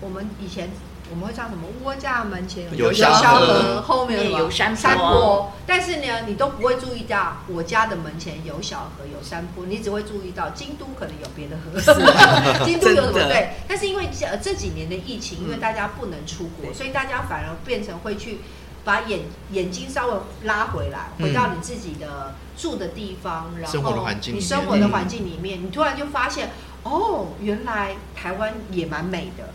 [0.00, 0.70] 我们以前。
[1.12, 1.68] 我们会叫什么？
[1.84, 5.52] 窝架门前有小河，后面有山山坡。
[5.66, 11.78] 但是呢，你都不会注意到我家的门前有小河、有山坡，你只会注意到京都可能有别的河。
[12.64, 13.28] 京都有什么？
[13.28, 13.50] 对。
[13.68, 18.38] 但是因为这这几年的疫情，因为大家不能出国，所以大家反而变成会去
[18.84, 19.20] 把眼
[19.50, 26.50] 眼睛稍微拉回来，回到你自己的住的地方，然后你生活的环境里面，你突然就发现，
[26.84, 29.50] 哦，原来台湾也蛮美的。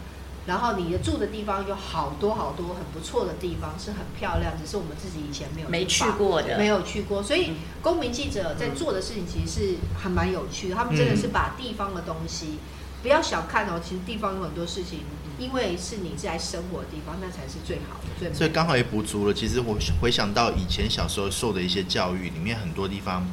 [0.48, 7.22] 然后你的住的地方有好多好多很不错的地方，是很漂亮，只是我们自己以前没有没去过的，没有去过。
[7.22, 10.76] 所以公民记者在做的事情其实是还蛮有趣的。
[10.76, 12.60] 他们真的是把地方的东西
[13.02, 15.02] 不要小看哦，其实地方有很多事情，
[15.38, 18.08] 因为是你在生活的地方，那才是最好的。
[18.18, 19.34] 最所以刚好也补足了。
[19.34, 23.28] 其实我回想到以前小时候受的一些教育里面，很多地方。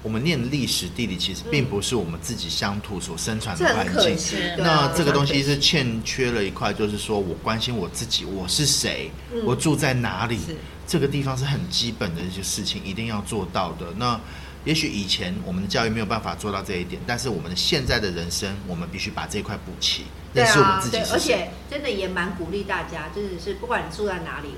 [0.00, 4.16] 我们念历史地理，其实并不是我们自己乡土所生存的环境。
[4.58, 9.10] 那这个东西是欠缺了一块，就是说我关心我自己，我是谁，
[9.44, 10.38] 我住在哪里，
[10.86, 13.86] 这个地方是很基本的一些事情，一定要做到的。
[13.96, 14.18] 那
[14.64, 20.04] 也许以前我们的教育没有办法做到这一点，但是我们的现在的人生，我们必须把这块补齐。
[20.32, 24.50] 对啊，对，而且真的也蛮鼓励大家，真的是不管你住在哪里，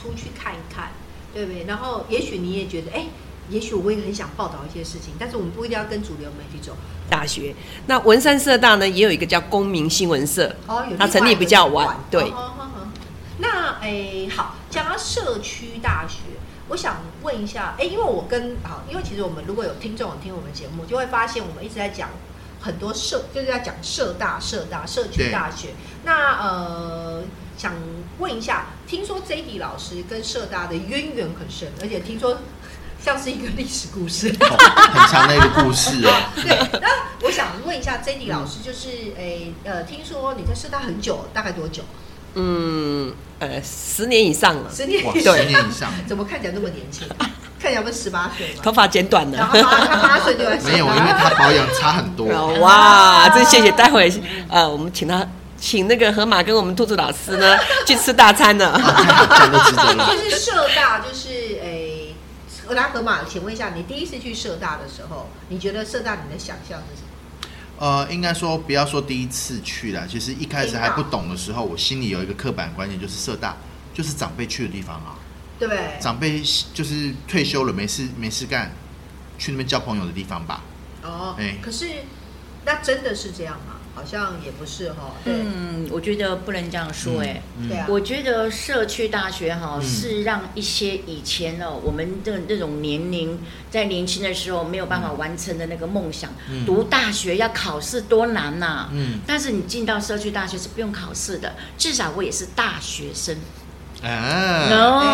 [0.00, 0.92] 出去看一看，
[1.32, 1.64] 对不对？
[1.64, 3.06] 然后也许你也觉得，哎。
[3.50, 6.74] 也许我也很想报道一些事情，但是我们不一定要跟主流媒体走。
[7.10, 7.54] 大学
[7.86, 12.32] 那文山社大呢，也有一个叫公民新闻社，哦，它成立比较晚，对。
[13.38, 16.20] 那诶，好，讲到社区大学，
[16.68, 22.08] 我想问一下，哎，因为我跟好，因为其实我们如果有听众有听我们节目，就会发现我们一直在讲
[22.62, 25.74] 很多社，就是在讲社大、社大、社区大学。
[26.04, 27.24] 那呃，
[27.58, 27.74] 想
[28.18, 32.38] 问一下，听说 J D 老师跟社大的渊源很深，而且听说。
[33.04, 36.10] 像是一个历史故事，很长的一个故事哦。
[36.42, 36.88] 对，那
[37.20, 38.88] 我想问一下 j e n 老师，就是
[39.18, 41.82] 诶呃，听说你在师大很久，大概多久？
[42.36, 44.70] 嗯，呃，十年以上了。
[44.74, 45.92] 十年，对，十年以上。
[46.08, 47.06] 怎么看起来那么年轻？
[47.60, 48.62] 看起来不是十八岁吗？
[48.62, 49.50] 头发剪短了。
[49.52, 52.26] 他八岁就来没有，因为他保养差很多。
[52.60, 53.70] 哇，真谢谢！
[53.72, 54.10] 待会
[54.48, 55.26] 呃，我们请他，
[55.58, 58.72] 请那个河马跟我们兔兔老师呢去吃大餐呢。
[58.74, 61.23] 就是社大，就是诶。
[62.74, 67.48] 俄拉河马，请问一下，你第一次去社大的时候，你觉得社大你的想象是什么？
[67.78, 73.56] 呃，应该说不要说第一次去了，其实一开始还不懂的时候，我心里有一个刻板观念，就是社大
[73.94, 75.14] 就是长辈去的地方啊。
[75.56, 75.96] 对。
[76.00, 76.42] 长辈
[76.74, 78.72] 就是退休了没事没事干，
[79.38, 80.60] 去那边交朋友的地方吧。
[81.04, 81.36] 哦。
[81.38, 81.88] 哎，可是
[82.64, 83.73] 那真的是这样吗？
[83.94, 93.38] 好像也不是哈，嗯，我觉得不能这样说哎，对啊，我觉得社区大学哈是让一些以前哦我们的那种年龄
[93.70, 96.30] 在年轻的时候没有办法完成的那个梦想，
[96.66, 103.36] 读大学要考试多难呐，嗯，但是你进到社区大学是不用考试的，至少我也是大学生，
[104.02, 104.66] 啊，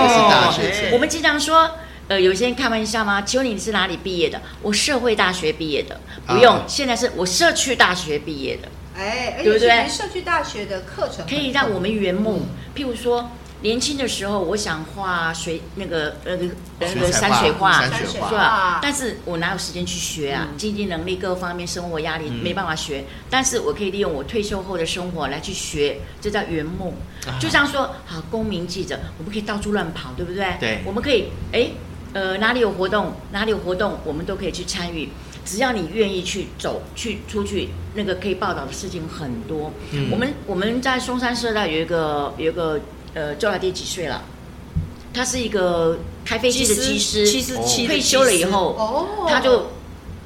[0.09, 1.71] 是大学生，我们经常说。
[2.11, 3.23] 呃，有些人开玩笑吗？
[3.23, 4.43] 请问你是哪里毕业的？
[4.63, 6.61] 我社会大学毕业的，不用。
[6.67, 9.89] 现在是我社区大学毕业的，哎，对不对？
[9.89, 12.41] 社区大学的课程可以让我们圆梦。
[12.75, 16.47] 譬如说，年轻的时候，我想画水那个那个
[16.81, 18.81] 那个山水画，山水画，是吧？
[18.83, 20.49] 但是我哪有时间去学啊？
[20.57, 23.05] 经济能力各方面，生活压力没办法学。
[23.31, 26.93] 但是我可以利用我退休后的生活来去学，这叫圆梦。
[27.39, 30.57] 就像说，好，公民记者，我们可以到处乱跑，对不对？
[30.59, 30.81] 对。
[30.85, 31.69] 我们可以，哎，
[32.13, 35.09] 呃，哪里有活动，哪里有活动，我们都可以去参与。
[35.45, 39.73] 只要你愿意去走，去出去，那个可以报道的事情很多。
[40.11, 42.81] 我们我们在松山社大有一个有一个。
[43.13, 44.23] 呃，周老爹几岁了？
[45.13, 49.73] 他是一个开飞机的机师，七十七退休了以后，他就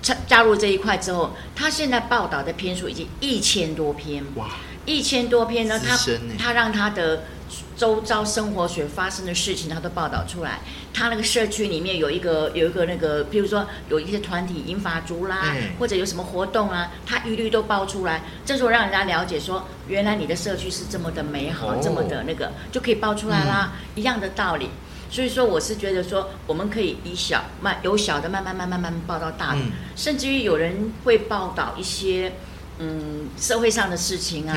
[0.03, 4.23] 加加入这一块之后，他现在报道的篇数已经一千多篇。
[4.35, 4.51] 哇！
[4.85, 5.99] 一千多篇呢，他
[6.39, 7.25] 他让他的。
[7.77, 10.61] 周遭生活所发生的事情，他都报道出来。
[10.93, 18.23] 他那个社区里面有一个有一个那个，比如说有一些团体银发族啦，或者有什么活动啊，他一律都报出来。
[18.45, 23.73] 这时候让人家了解说，原来你的社区是这么的美好，这么的那个，就可以报出来啦。
[23.95, 24.71] 一样的道理。
[25.11, 29.61] 所以说，我是觉得说，我们可以以小慢由小的慢慢慢慢慢慢报到大的，
[29.95, 32.33] 甚至于有人会报道一些
[32.79, 34.57] 嗯社会上的事情啊。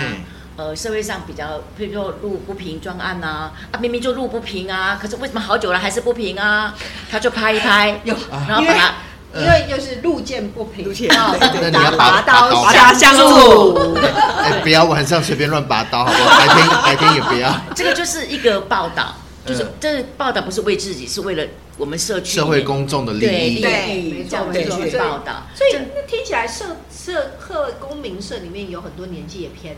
[0.58, 6.74] 呃，社会上比较，譬如说路不平专案呐，啊，明明就路不平啊，可是为什么好久了还是不平啊？
[7.12, 8.16] 他就拍一拍， 有，
[8.48, 8.94] 然后把它，
[9.40, 13.76] 因为就是路见不平，那你要拔刀下相助，
[14.42, 16.40] 哎，不要晚上随便乱拔刀，好不好？
[16.40, 17.54] 白天 白天也不要。
[17.76, 19.14] 这个就是一个报道，
[19.46, 21.44] 就是这报道不是为自己，是为了
[21.78, 25.46] 我们社区社会公众的利益，对，没错没错，报道。
[25.54, 29.76] 所以那听起来社社课公民社里面有很多年纪也偏。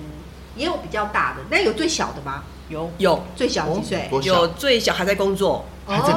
[0.60, 2.44] 也有比较大的，那有最小的吗？
[2.68, 4.10] 有有最小几岁？
[4.24, 5.66] 有最小还在工作。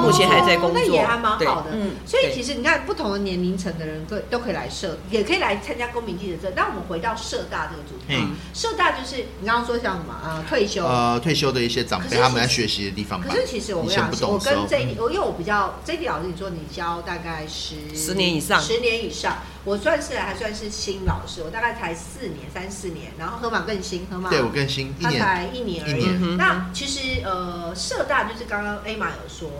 [0.02, 1.70] 目前还在工作，那也还蛮好的。
[1.72, 6.52] 嗯，所以其实你看，不同的年龄层的人都都可以来社，也可以来参加公民记者证。
[6.54, 10.44] 那我们回到社大这个主题，社大就是你刚刚说像什么啊？
[10.48, 13.20] 退休呃，退休的一些长辈他们在学习的地方。
[13.20, 26.36] 可是其实我们讲，我跟 J，我因为我比较 J D 老师，你说你教大概十十年以上，十年以上，我算是还算是新老师，我大概才四年三四年，然后河马更新，河马对我更新，他才一年而已。
[26.36, 29.50] 那其实呃，社大就是刚刚 A 玛有说。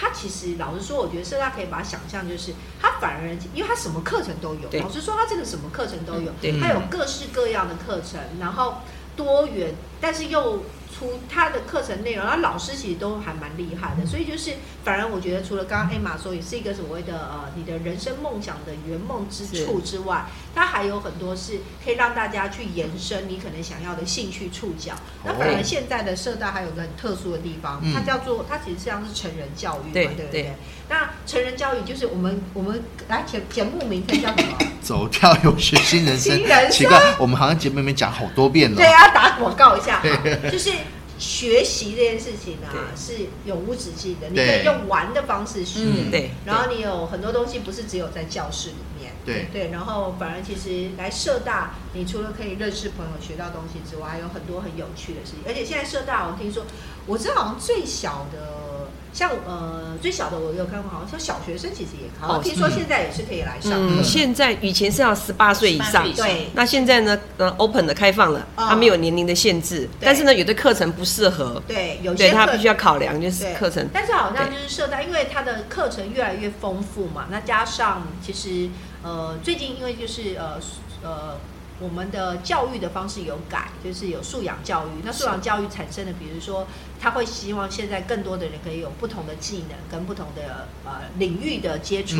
[0.00, 4.80] 他其实老实说，我觉得社大可以把它想象，就是他反而，因为他什么课程都有。
[4.80, 8.78] 老实说，他这个什么课程都有，他有各式各样的课程，然后
[9.14, 10.62] 多元，但是又。
[11.00, 14.52] 出他的课程内容，然后老师其实都还蛮厉害的，所以就是
[14.84, 24.92] 反而我觉得除了刚刚艾玛说也是一个所谓的呃你的人生梦想的圆梦之处之外，它还有很多是可以让大家去延伸你可能想要的兴趣触角。
[25.24, 30.54] 那反而现在的社大还有个很特殊的地方，它叫做它其实像是成人教育嘛，对不对？
[30.90, 34.58] 那成人教育就是我们我们来节节目名称叫什么？
[34.82, 36.36] 走跳有学新人生。
[36.70, 38.76] 奇怪，我们好像节目里面讲好多遍了。
[38.76, 40.02] 对，啊打广告一下，
[40.50, 40.72] 就是
[41.20, 45.80] 学习这件事情啊是永无止境的，你可以用玩的方式学。
[46.10, 46.30] 对。
[46.46, 49.12] 然后你有很多东西不是只有在教室里面。
[49.24, 49.48] 对。
[49.52, 55.40] 对，然后反而其实来社大，你除了可以认识朋友、学到东西之外，还有很多很有趣的事情。
[55.46, 56.64] 而且现在社大，我听说，
[57.06, 58.69] 我知道好像最小的。
[59.12, 63.72] 像呃最小的我有看过，好像像小学生其实也考，听说现在也是可以来上。
[63.74, 66.48] 嗯，现在以前是要十八岁以上，对。
[66.54, 67.18] 那现在呢？
[67.38, 71.62] 呃，open 的开放了，它没有年龄的限制，但是呢，有的课程不适合。
[71.66, 73.88] 对，有些他必须要考量就是课程。
[73.92, 78.70] 但是好像就是设在，因为它的课程越来越丰富嘛，那加上其实
[79.02, 80.58] 呃最近因为就是呃
[81.02, 81.36] 呃。
[81.82, 85.00] 我们的教育的方式有改，就是有素养教育。
[85.02, 86.66] 那素养教育产生的，比如说，
[87.00, 92.16] 他会希望现在更多的人可以有不同的技能跟不同的呃领域的接触，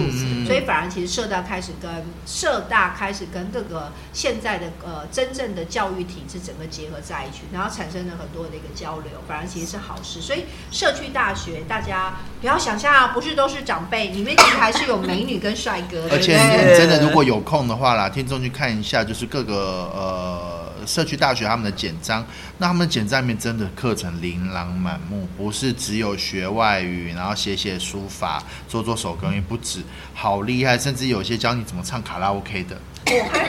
[0.46, 1.90] 所以反而其实社大开始跟
[2.24, 10.20] 社大开始跟各个现在的呃真正的教育体制整个结合在一起，然后产生了很多的一个交流，反而其实是好事。
[10.20, 16.08] 所以社区大学大家不要想象啊不是都是长辈，里面其实还是有美女跟帅哥。
[16.10, 16.36] 而且
[16.78, 19.40] 真的如果有空的话啦，听众去看一下，就是各。
[19.40, 22.24] 个呃，社区大学他们的简章，
[22.58, 29.80] 那他们简章里面真的课程琳琅满目，不是只有学外语，然后写写书法，做做手工艺，不止，
[30.14, 32.76] 好厉害，甚至有些教你怎么唱卡拉 OK 的。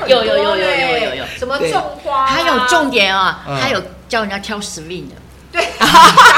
[0.07, 5.15] 有有有有有有有，什么种花，还有重点啊，还有教人家挑 swing 的。
[5.51, 5.85] 对， 打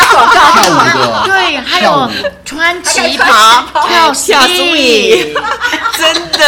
[0.10, 2.10] 广告，对，还有
[2.44, 4.44] 穿旗袍跳跳舞，
[5.96, 6.44] 真的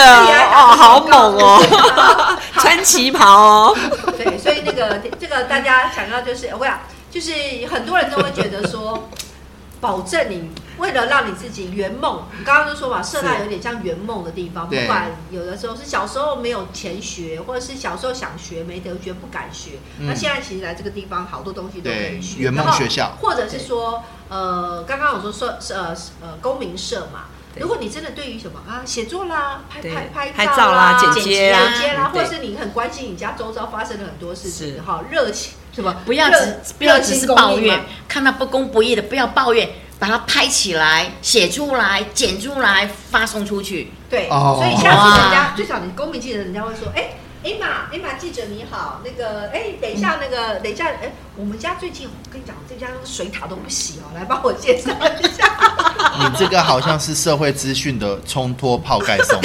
[0.51, 3.77] 哦，好猛哦， 穿旗袍哦。
[4.17, 7.31] 对，所以那个这个大家想要就是，我讲就是
[7.67, 9.09] 很多人都会觉得说，
[9.81, 14.69] 保证你为了让你自己圆梦，你刚刚就说嘛，社大有点像圆梦的地方。
[14.69, 22.43] 不管有的时候是小时候没有钱学，或者是小时候想学没得学不敢学，那现在其实来这个地方好多东西都可以学。
[22.43, 27.29] 圆梦学校，或者是说，呃，刚刚我说说呃呃公民社嘛。
[27.57, 35.95] 如果你真的对于什么啊写作啦、拍拍拍照啦、剪接啦，或者是你很关心你家周遭发生的很多事情，好，热情什么？
[36.05, 43.91] 不要只不要只是抱怨，看到不公不义的不要抱怨，把它拍起来、写出来、剪出来、发送出去。
[44.09, 47.15] 对，所以下次人家最少你公民记者，人家会说，哎。
[47.45, 55.45] 艾玛，艾玛记者你好，那个，哎，等一下，那个，等一下，哎，我们家最近，我跟你讲，这家水塔都不洗哦，来帮我介绍一下。
[56.17, 59.39] 你这个好像是社会资讯的冲脱泡盖送。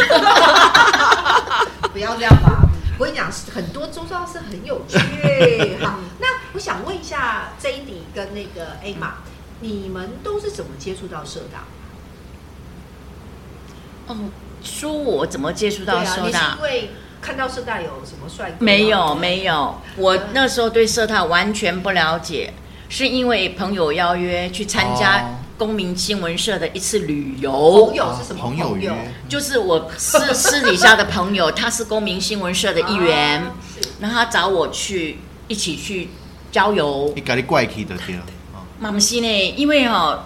[1.92, 2.62] 不要这样吧，
[2.98, 4.96] 我跟你讲，很多周遭是很有趣。
[5.84, 9.16] 好， 那我想问一下 J D 跟那个艾玛，
[9.60, 11.64] 你们都是怎么接触到社大？
[14.06, 14.16] 哦，
[14.62, 16.56] 说我怎么接触到社大？
[16.56, 16.90] 因为
[17.20, 18.64] 看到社大有什么帅哥？
[18.64, 19.80] 没有，没有。
[19.96, 22.52] 我那时候对社大完全不了解，
[22.88, 27.86] 是因为朋友邀约去参加公民新闻社的一次旅游。
[27.86, 28.94] 朋友是什么朋友？
[29.28, 33.42] 就是我私 私底下的朋友，他是公民新闻社的一员，
[34.00, 36.08] 然后他找我去一起去
[36.50, 37.12] 郊游。
[37.14, 38.18] 你搞你怪气的天。
[38.78, 39.54] 妈妈西呢？
[39.56, 40.24] 因为哦。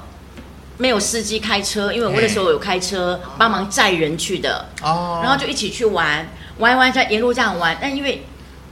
[0.77, 4.67] 没有司机开车，因为我那时候有开车帮忙载人去的。
[4.83, 5.21] 哦。
[5.23, 6.29] 然后就一起去玩。
[6.59, 8.25] 玩玩在沿路这样玩，但因为，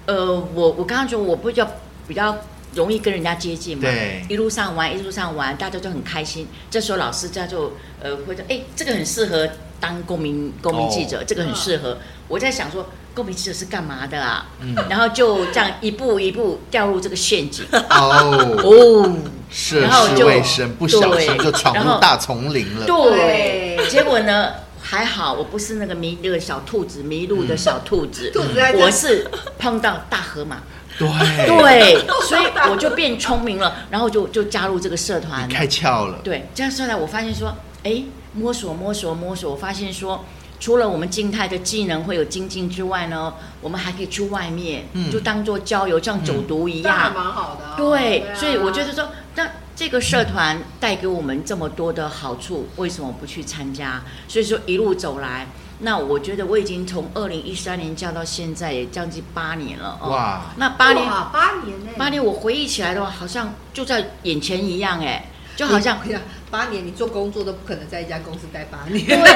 [0.07, 1.69] 呃，我我刚刚说我不较
[2.07, 2.37] 比较
[2.75, 6.47] 容易跟人家接近嘛，对，一路上玩一路上玩，大家都很开心。
[6.71, 9.49] 这时候老师家就呃会说，哎，这个很适合
[9.81, 11.99] 当公民公民记者，这个很适合。
[12.29, 14.47] 我在想说，公民记者是干嘛的啊？
[14.61, 17.67] 嗯，然后就这样一步一步掉入这个陷阱。
[17.73, 19.17] 哦哦，
[19.51, 22.87] 涉世未深，不小心就闯入大丛林了。
[22.87, 24.51] 对，结果呢？
[24.93, 28.31] 还好我不是那个迷那个小兔子迷路的小兔子，
[28.77, 29.27] 我是
[29.59, 30.59] 碰到大河马。
[30.99, 31.09] 对
[31.47, 35.49] 对，所以我就变聪明了，然后就就加入这个社团。
[35.49, 36.19] 开窍了。
[36.23, 38.03] 对，这样说来，我发现说，哎，
[38.35, 40.23] 摸索摸索摸索，我发现说，
[40.61, 43.33] 除了我们静态的技能会有精进之外呢，
[43.63, 47.77] 我们还可以去外面，就当做郊游，像走读一样，蛮好的。
[47.79, 49.49] 对，所以我觉得说，那。
[49.75, 54.03] 这个社团带给我们这么多的好处，为什么不去参加？
[54.29, 55.47] 所以说一路走来，
[55.81, 60.11] 那我觉得我已经从二零一三年教到现在，也将近八年了哦。
[60.11, 60.43] 哇！
[60.57, 61.93] 那八年，八年呢？
[61.97, 65.99] 八年，我回忆起来的话，好像就在眼前一样哎，就好像
[66.51, 69.07] 八年，你做工作都不可能在一家公司待八年。
[69.07, 69.33] 对对，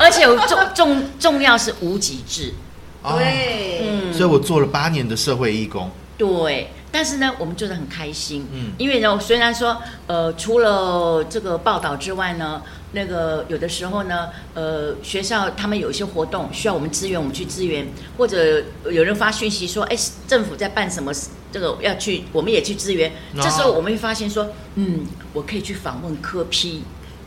[0.00, 2.54] 而且重 重重要是无极制。
[3.02, 5.90] 对，嗯，所以我做了八年的社会义工。
[6.16, 6.68] 对。
[6.92, 12.62] 但是呢，我们做的很开心，嗯，因为呢，虽然说，呃，除了这个报道之外呢，
[12.92, 17.86] 那个有的时候呢，呃，学校他们有一些活动需要我们支援，我们去支援，
[18.16, 19.96] 或者有人发讯息说，哎，
[20.26, 21.12] 政府在办什么，
[21.52, 23.12] 这个要去，我们也去支援。
[23.34, 25.00] 这时候我们会发现说，嗯，
[25.34, 26.82] 我可以去访问科批，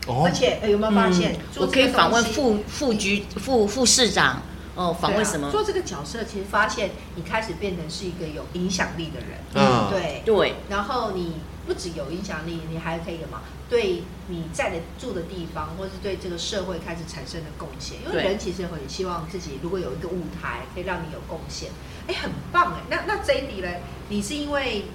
[0.08, 4.42] 哦，而且有没有发现，我可以访问副副局副副市长。
[4.80, 5.50] 哦，访问什么？
[5.50, 9.38] 做这个角色，其实发现你开始变成是一个有影响力的人。
[9.54, 10.54] 嗯，对对。
[10.70, 11.34] 然后你
[11.66, 13.42] 不只有影响力，你还可以什么？
[13.68, 17.98] 对你在的住的地方，或是对这个社会开始产生的贡献。
[18.06, 21.70] 因为人其实很希望自己如果有一个舞台，可以让你有贡献。
[22.06, 22.80] 哎，很棒哎。
[22.88, 23.68] 那那 J D 呢？
[24.08, 24.86] 你是因为？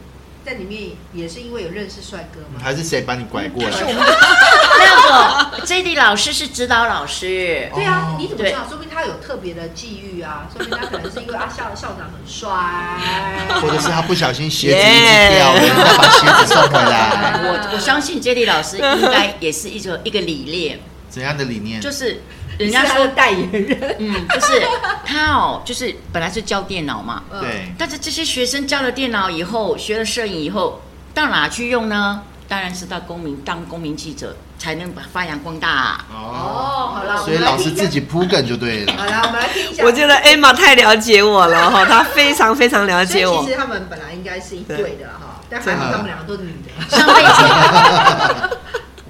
[0.46, 2.62] 在里面也是因为有认识帅哥吗？
[2.64, 3.72] 还是谁把你拐过来？
[4.78, 7.70] 那个 J D 老师是指导老师。
[7.74, 8.60] 对啊，你怎么知道？
[8.70, 10.48] 说明他有特别的际遇啊！
[10.56, 12.50] 说明他可能是因为啊校校长很帅，
[13.60, 17.39] 或者是他不小心鞋子一直掉了， 要把鞋子送回来。
[17.43, 20.80] 我我相信 J D 老师应该也是一个一个理念。
[21.10, 21.82] 怎样的理念？
[21.82, 22.22] 就是。
[22.58, 24.62] 人家说代言人，嗯，就是
[25.06, 27.72] 他哦，就是本来是教电脑嘛，对。
[27.78, 30.82] 但是这些学生教了电脑以后，学了摄影以后，
[31.14, 32.22] 到哪去用呢？
[32.47, 35.99] 当然是到公民当公民记者，才能把发扬光大。
[36.14, 38.93] 哦，好了，所以老师自己铺梗就对了。
[38.95, 39.84] 好了，我们来听一下。
[39.84, 43.43] 我觉得 Emma 太了解我了哈，她非常非常了解我。
[43.43, 46.70] 其实他们本来应该是一对的哈，但还好他们两个都是女的。
[46.95, 48.58] 上辈子。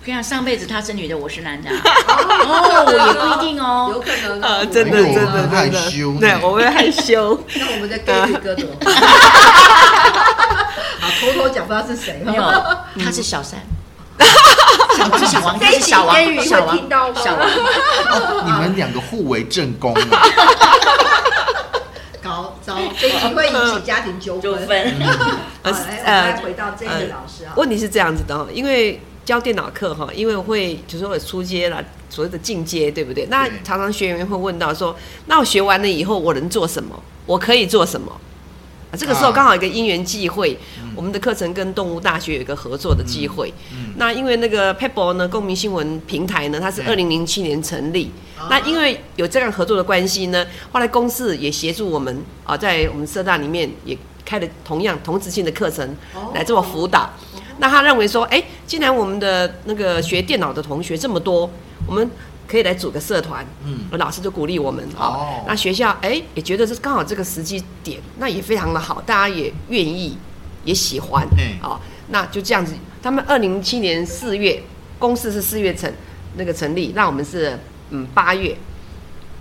[0.08, 7.44] 你看，上辈子她是女的，我是男的， 哦，也不一定哦， 有可能啊，真的真的害羞，对，我会害羞。
[7.58, 8.68] 那我们再歌一歌的，
[11.00, 12.44] 好，偷偷讲不知道是谁，没有，
[13.04, 13.60] 他是小三，
[14.96, 16.78] 小王是小王，是小王，小王，
[17.16, 17.50] 小王，
[18.46, 20.22] 你们两个互为正宫啊，
[22.22, 24.94] 搞糟，这集会引起家庭纠纷。
[25.64, 29.02] 好，来，来回到这个老师啊，问题是这样子的，因为。
[29.26, 33.26] 教电脑课哈，因为会就是我出街了，所谓的进阶，对不对？
[33.26, 34.96] 那常常学员会问到说，
[35.26, 36.98] 那我学完了以后我能做什么？
[37.26, 38.12] 我可以做什么？
[38.92, 40.56] 啊，这个时候刚好一个因缘际会，
[40.96, 43.52] 我们的课程跟动物大学有一个合作的机会。
[43.98, 48.12] 那因为那个 Pebble 呢，公民新闻平台呢，它是二零零七年成立。
[48.48, 55.98] 那因为有这样合作的关系呢，后来公司也协助我们啊，在我们社大里面也开了同样同质性的课程
[56.36, 57.12] 来做辅导。
[57.58, 61.50] 那他认为说，哎，既然我们的那个学电脑的同学这么多，
[61.88, 62.10] 我们
[62.48, 63.46] 可以来组个社团。
[63.66, 65.44] 嗯，老师就鼓励我们哦。
[65.48, 70.18] 那学校哎也觉得这刚好这个时机点，那也非常的好，大家也愿意
[70.64, 71.28] 也喜欢。
[71.38, 71.80] 嗯，哦，
[72.10, 72.74] 那就这样子。
[73.02, 74.62] 他们二零零七年四月，
[75.00, 75.92] 公司是四月成
[76.36, 77.58] 那个成立，那我们是
[77.92, 78.56] 嗯八月，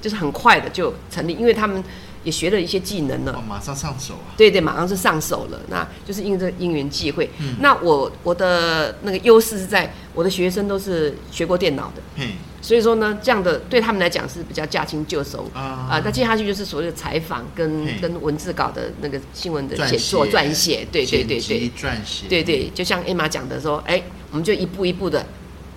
[0.01, 1.83] 就是很快的就成立，因为他们。
[2.25, 4.35] 也学了一些技能了，马上上手啊！
[4.37, 5.61] 对对，马上就上手了。
[5.69, 7.31] 那就是因这因缘际会。
[7.39, 15.61] 嗯那我我的那个优势是在我的学生都是学过电脑的，嗯，所以说呢，这样的对他们来讲是比较驾轻就熟啊。
[15.91, 25.25] 啊，那接下去就是所谓的采访跟跟文字稿的那个新闻的写作撰写，对对对对，撰写，对对，就像艾玛讲的说，哎，我们就一步一步的。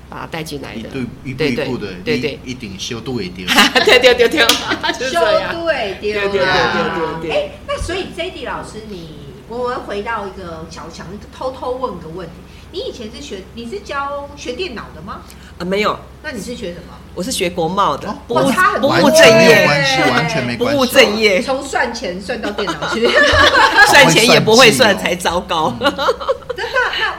[0.09, 0.89] 把它带进来的，
[1.23, 3.45] 一步一步的，对对，一定修都一定，
[3.85, 5.19] 对对对对，修
[5.51, 7.31] 都一定，对对对对对。
[7.31, 9.17] 哎，那所以 J D 老师，你
[9.49, 11.05] 我们回到一个小强，
[11.37, 12.33] 偷偷问个问题，
[12.71, 15.21] 你以前是学，你是教学电脑的吗？
[15.59, 15.97] 啊，没有。
[16.23, 16.93] 那你是学什么？
[17.13, 18.37] 我是学国贸的，不务
[18.79, 23.07] 不务正业，完全没关系，不务正业，从算钱算到电脑去，
[23.89, 25.73] 算钱也不会算才糟糕。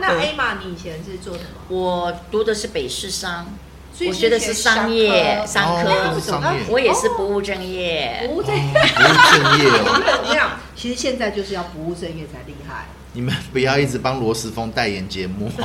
[0.00, 1.48] 那 A 玛，你以前是做什么？
[1.68, 3.46] 我读的是北市商，
[4.06, 5.92] 我学的是商业商科，
[6.68, 10.02] 我也是不务正业，不务正业，不务正业哦。
[10.26, 12.86] 这样，其实现在就是要不务正业才厉害。
[13.12, 15.50] 你们不要一直帮罗时峰代言节目。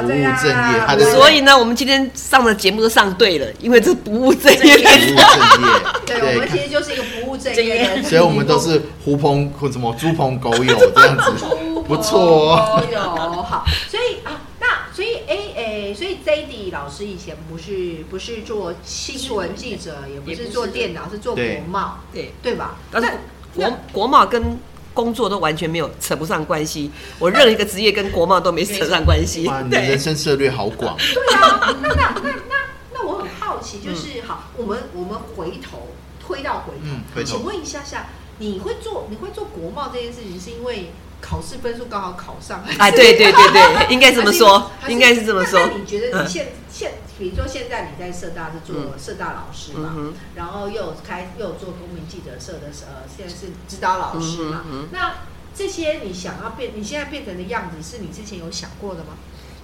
[0.00, 4.58] 不务正业，所以呢，我们今天上的节目都上对了，因为这不务正业。
[4.66, 5.68] 不务正业，
[6.04, 8.02] 对，我们其实就是一个不务正业。
[8.02, 11.46] 所以我们都是狐朋或什么猪朋狗友这样子，
[11.86, 12.80] 不错哦。
[12.82, 13.00] 狗友
[13.42, 22.76] 好，所以啊，那所以 A A，所以 J D 老师以前不是不是做新闻记者，也不是做电脑，是做国贸，对对吧？
[22.90, 23.10] 但是
[23.54, 24.58] 国国贸跟
[24.92, 29.46] 工作都完全没有扯不上关系，我任何一个职业跟国贸都没扯上关系。
[29.46, 30.96] 哇，你的人生策略好广。
[30.96, 32.56] 对啊，那那那那
[32.94, 35.88] 那我很好奇，就是好，我们我们回头
[36.26, 36.72] 推到回
[37.14, 38.06] 头，请问一下下，
[38.38, 40.90] 你会做你会做国贸这件事情，是因为？
[41.20, 45.60] 考试分数刚好考上， 哎，对对对对， 应该这么说，应该是这么说。
[45.60, 49.94] 那你觉得你现现，比如说现在你在社大是做社大老师嘛，
[50.34, 54.62] 然后又有开又做公民记者社的呃，现在是指导老师嘛，
[54.92, 55.14] 那
[55.54, 59.14] 这些你想要变，你现在变成的样子，是你之前有想过的吗？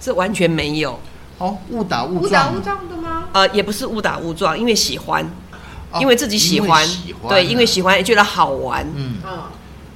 [0.01, 0.99] 是完全没有，
[1.37, 3.29] 哦，误打误误打误撞的吗？
[3.31, 5.31] 呃，也不是误打误撞，因为喜欢，
[6.01, 6.85] 因为自己喜欢，
[7.29, 9.17] 对，因为喜欢也觉得好玩，嗯。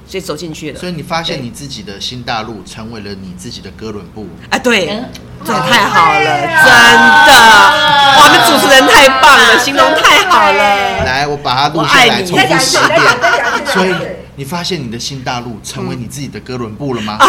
[0.08, 4.26] 所以走进去了，所以你发现你自己的新大陆成为了你自己的哥伦布。
[4.48, 4.86] 啊，对，
[5.44, 6.64] 这太好了，真
[7.28, 7.32] 的，
[8.16, 11.04] 哇，们主持人太棒了，形容太好了。
[11.04, 12.98] 来，我把它录下来，重复十遍。
[13.66, 13.94] 所以
[14.34, 17.18] 你发现你的新大陆成为你自己的哥伦布了吗？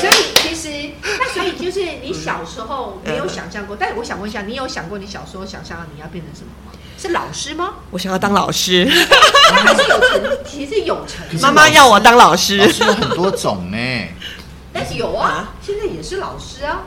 [0.00, 6.72] 所以其实，那所以就是你小时候没有想象过，但是我想问一下，你有想过你小时候想象你要变成什么吗？
[7.06, 7.74] 是老师吗？
[7.90, 8.84] 我想要当老师。
[8.84, 11.24] 还是有成，其实有成。
[11.40, 12.56] 妈妈要我当老师。
[12.56, 13.78] 老师有很多种呢。
[14.72, 16.86] 但是有啊，现在也是老师啊，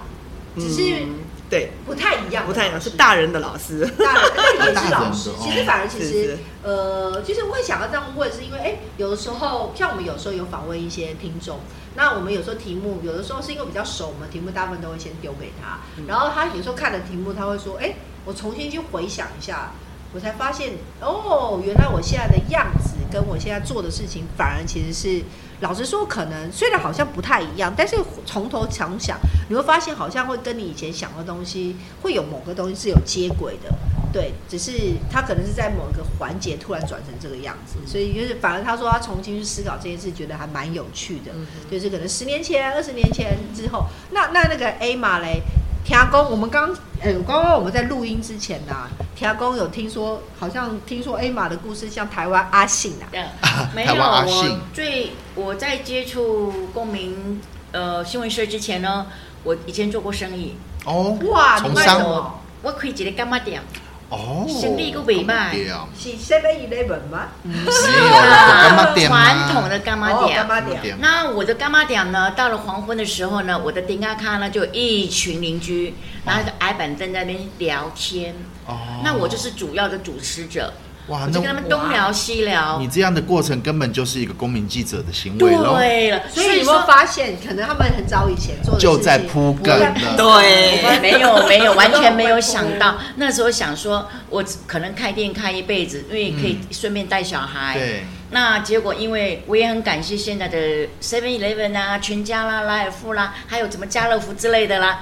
[0.58, 1.08] 只是
[1.50, 3.86] 对不太一样，不太一样是大人的老师。
[3.98, 5.32] 大人也是老师。
[5.42, 11.60] 其实反而其实呃，就是我会想要这样问，是因为哎，有的时候像我们有时候有访问一些听众，
[11.96, 17.96] 那我们有时候题目有的时候是因为比较熟我们，题目大部分都会先丢给他，然后他有时候看了题目，他会说，哎，
[18.26, 19.72] 我重新去回想一下。
[20.14, 25.24] 我才发现哦，原来我现在的样子跟我现在做的事情，反而其实是
[25.62, 27.96] 老实说，可能虽然好像不太一样，但是
[28.26, 29.18] 从头想想，
[29.50, 33.72] 你会发现好像会跟你以前想的东西会有某个东西是有接轨的，
[34.12, 34.72] 对，只是
[35.12, 41.32] 他可能是在某一个环节突然转成这个样子，所以就是反而他说他重新去思考这件事，觉得还蛮有趣的，
[41.70, 45.44] 就是可能十年前、二十年前之后，那那那个 A 马嘞。
[45.86, 46.70] 田公，我们刚，
[47.02, 48.76] 呃，刚刚我们在录音之前呢，
[49.16, 53.10] 田公有听说，好像听说 A 玛的故事，像台湾阿信啊，
[53.74, 59.08] 没有，我最我在接触公民呃新闻社之前呢，
[59.44, 60.56] 我以前做过生意。
[60.86, 63.62] 哦，哇，从商，我可以直接干嘛点？
[64.10, 65.52] 哦，生意个尾巴，
[65.96, 67.28] 是 Seven Eleven 吗？
[67.70, 70.98] 是啊，传统的干妈店。
[71.00, 72.32] 那我的干妈店呢？
[72.32, 75.94] 到了黄昏的时候呢，我的丁阿卡呢就一群邻居
[76.26, 78.34] 拿着矮板凳在那边聊天。
[78.66, 80.74] 哦，那我就是主要的主持者。
[81.10, 82.80] 哇，就跟他们东聊西聊。
[82.80, 85.74] 你这样的过程根本就是一个公民记者的行为了。
[85.74, 90.16] 对了，所以有没有发现，可能他们很早以前做就在铺梗了。
[90.16, 92.98] 对，没有没有，完全没有想到。
[93.18, 97.74] 那时候想说，我可能开店开一辈子，因为可以顺便带小孩。
[97.74, 98.04] 对。
[98.32, 100.58] 那结果，因为我也很感谢现在的
[101.02, 105.00] Seven Eleven 啊、全家啦、莱尔富啦，还有什么家乐福之类的啦，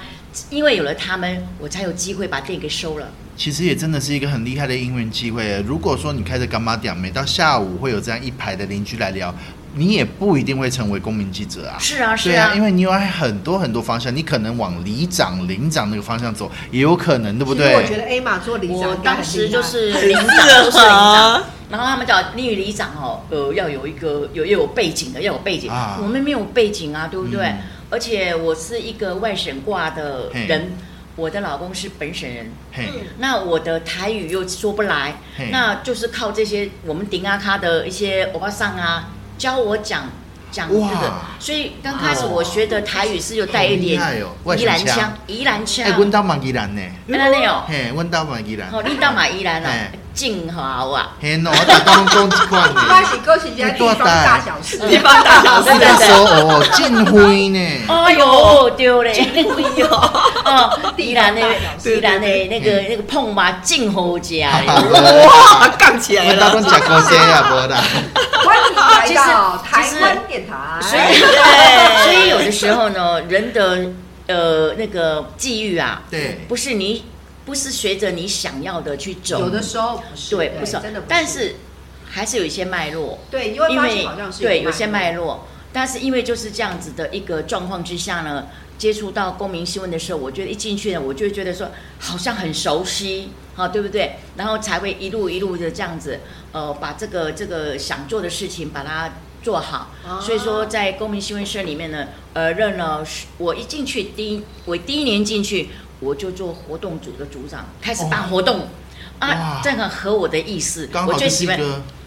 [0.50, 3.12] 因为有了他们，我才有机会把店给收了。
[3.38, 5.64] 其实也真的是一个很厉害的姻缘机会。
[5.68, 9.32] 如果说你开着干妈店，每到下午会有这样一排的邻居来聊，
[9.76, 11.78] 你也不一定会成为公民记者啊。
[11.80, 17.76] 是啊，是啊，因为你有很多很多方向，你可能往里长、领长那个方向走，也有可能，对不对？
[17.76, 21.44] 我觉得 A 玛做里长，当时就是领长，都是领长。
[21.70, 25.72] 然后他们叫女里长哦，呃，要有一个有要有背景的，要有背景。
[26.02, 27.54] 我们没有背景啊，对不对？
[27.92, 30.72] 而且我是一个外省挂的人。
[31.18, 32.50] 我的老公是本省人，
[33.18, 35.16] 那我的台语又说不来，
[35.52, 40.10] 那就是靠这些我们顶阿卡的一些欧巴桑啊教我讲
[40.52, 44.00] 讲这个，所以刚开始我学的台语是有带一点
[44.58, 45.86] 宜兰腔，宜兰腔。
[45.86, 46.82] 哎，温到马宜兰呢？
[47.08, 47.64] 宜兰有。
[47.68, 48.70] 嘿，温到马宜兰。
[48.72, 49.70] 哦，你到马宜兰哦。
[50.18, 51.10] 静好啊！
[51.22, 52.82] 嘿喏，我大家拢讲一款呢。
[52.90, 55.96] 我是讲是只地方大小事， 地方大小事在。
[55.96, 57.60] 说哦，晋辉呢？
[57.88, 59.14] 哎呦，丢嘞！
[59.14, 59.88] 晋辉哟，
[60.44, 61.42] 哦，宜兰的，
[61.86, 64.50] 宜兰的那个那个碰嘛，晋侯家。
[64.66, 66.52] 哇，杠起来了！
[66.56, 67.76] 我大家讲过些啊，无的。
[68.44, 70.56] 欢迎来到 台湾电台。
[70.82, 71.22] 所以，
[72.04, 73.86] 所以有的时候呢，人的
[74.26, 77.06] 呃那个际遇啊，对，不是你。
[77.48, 81.56] 不是随着你想要的去走，有的时候不是，对，不是真的，但是
[82.06, 94.18] 还是有一些脉络，对，因为好像是对有些脉络，但是因为就是这样子的一个状况之下呢，接触到公民新闻的时候，我觉得一进去呢，我就觉得说好像很熟悉，好对不对？
[94.36, 96.20] 然后才会一路一路的这样子，
[96.52, 99.92] 呃，把这个这个想做的事情把它做好。
[100.22, 103.06] 所以说，在公民新闻社里面呢，呃，任了
[103.38, 105.70] 我一进去第一，我第一年进去。
[106.00, 108.68] 我就做活动组的组长，开始办活动，
[109.20, 110.90] 啊，这个合我的意思。
[111.08, 111.60] 我最喜欢，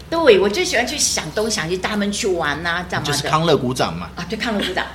[0.09, 4.09] 对，我最喜欢去想东想西，带他们去玩呐，这样就是康乐鼓掌嘛。
[4.15, 4.85] 啊，对，康乐鼓掌。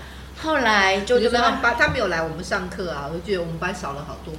[0.42, 4.34] 后来就就他班他没有来我们上课啊，我就觉得我们班少了好多。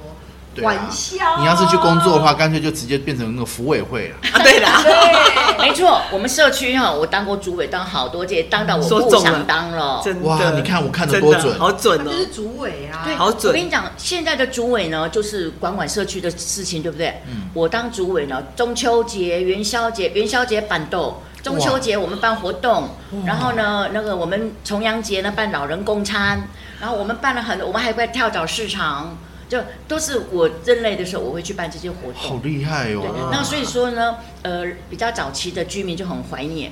[0.62, 4.16] 玩笑，你要是去工作的话，干脆就直接变成那个服委会了。
[4.32, 6.00] 啊，对的， 对，没错。
[6.10, 10.02] 我们社区哈，我当过主委，当好多届，当到我不想当了。
[10.22, 12.04] 哇，你看我看的多准，好准哦。
[12.04, 13.52] 就是主委啊，对，好准。
[13.52, 17.22] 我跟你讲，现在的主委呢，就是管管社区的事情，对不对？
[17.28, 17.48] 嗯。
[17.54, 22.88] 我当主委呢，中秋节、元宵节、元宵节板豆，中秋节我们办活动，
[23.24, 26.48] 然后呢，那个我们重阳节呢办老人公餐，
[26.80, 29.16] 然后我们办了很多，我们还会跳蚤市场。
[29.48, 32.14] 就都是我认累的时候，我会去办这些活动。
[32.14, 33.30] 好厉害哦！
[33.32, 36.70] 那所以说呢，呃，比较早期的居民就很怀念。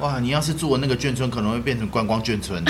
[0.00, 2.62] 哇，你要是住的那个眷村，可能会变成观光眷村。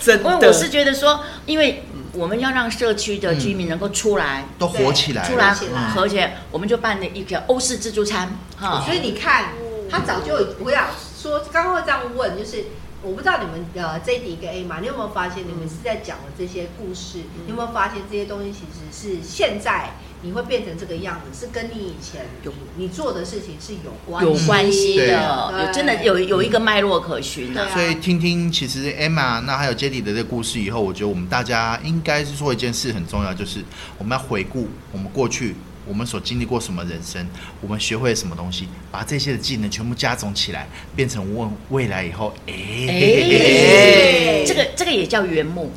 [0.00, 5.54] 真的，我是觉得说，因为我们要让社区的居民能够出来，都活起来，出来，
[5.96, 8.36] 而且我们就办了一个欧式自助餐。
[8.56, 9.52] 哈，所以你看，
[9.88, 10.86] 他早就不要
[11.16, 12.64] 说，刚刚会这样问，就是。
[13.00, 17.18] 我不知道你们呃这一个 A 嘛，你有没有发现你们是在讲的这些故事？
[17.44, 19.92] 你有没有发现这些东西其实是现在
[20.22, 27.70] 你会变成这个样子，是跟你以前有你做的事情是有关有关系的，有真的有有一个脉络可循的。
[27.70, 33.62] 所以听听其实 Emma 那还有 Jetty 的这个故事以后，我觉得我们大家应该是做一件事很重要，就是
[33.96, 35.54] 我们要回顾我们过去。
[35.88, 37.26] 我们所经历过什么人生？
[37.62, 38.68] 我们学会了什么东西？
[38.90, 45.70] 把这些的技能全部加总起来，变成未未来以后，哎，这个这个也叫圆梦，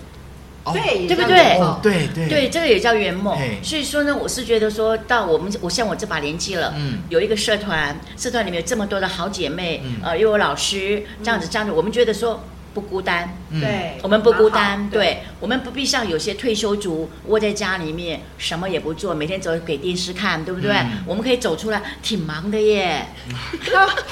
[0.73, 1.59] 对对不对？
[1.81, 3.37] 对对对，这个也叫圆梦。
[3.63, 12.43] 所以说呢，我是觉得说到我们，我像我这把年纪了，嗯，有一个社团，社团里面有这么多的好姐妹，呃，又有老师，这样子这样子，我们觉得说。
[12.73, 20.73] 不孤单，对，我们不孤单，对，我们不必像有些退休族窝在家里面什么也不做，每天走给电视看，对不对？
[21.05, 23.05] 我们可以走出来，挺忙的耶。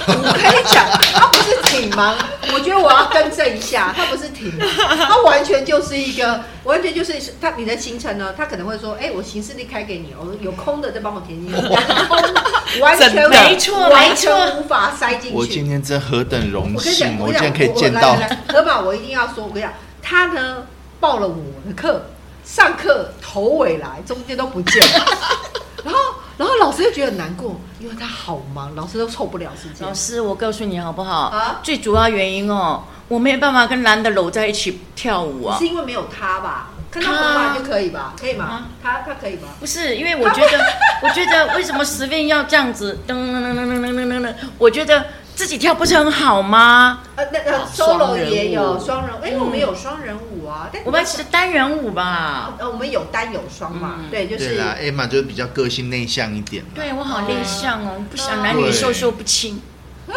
[0.06, 2.16] 我可以讲，他不是挺忙，
[2.52, 4.68] 我觉得我要更正一下，他不是挺忙，
[5.08, 11.56] 他完全就是一个，完全就是他你的行程呢，他可能会说，哎，我行事历开给你，我有空的再帮我填进去，
[12.80, 15.36] 完全没错，完全无法塞进去。
[15.36, 18.16] 我今天真何等荣幸，我今天可以见到。
[18.48, 19.72] 河马，我一定要说，我跟你讲，
[20.02, 20.66] 他呢
[20.98, 22.02] 报了我的课，
[22.44, 24.82] 上课头尾来，中间都不见。
[25.84, 26.00] 然后，
[26.36, 29.86] 然后老师又觉得很难过，因为他好忙，老师都凑不了时间。
[29.86, 31.28] 老师，我告诉你好不好？
[31.28, 35.58] 啊，最主要原因哦，我没办法跟男的搂在一起跳舞啊。
[35.58, 36.68] 是因为没有他吧？
[36.90, 38.14] 看他头发就可以吧？
[38.20, 38.66] 可以吗？
[38.82, 39.48] 他他可以吗？
[39.60, 40.58] 不是，因为我觉得，
[41.02, 44.34] 我觉得为什么十遍要这样子噔噔噔噔噔噔噔噔？
[44.58, 45.06] 我觉得。
[45.40, 47.00] 自己跳不是很好吗？
[47.16, 52.52] 呃，那个 solo 也有双人，哎，我们有双人舞啊，但我们是单人舞吧？
[52.58, 54.00] 呃，我们有单有双嘛？
[54.10, 54.50] 对，就是。
[54.50, 56.62] 对啦，Emma 就是比较个性内向一点。
[56.74, 59.62] 对我好内向哦，不想男女授受不亲。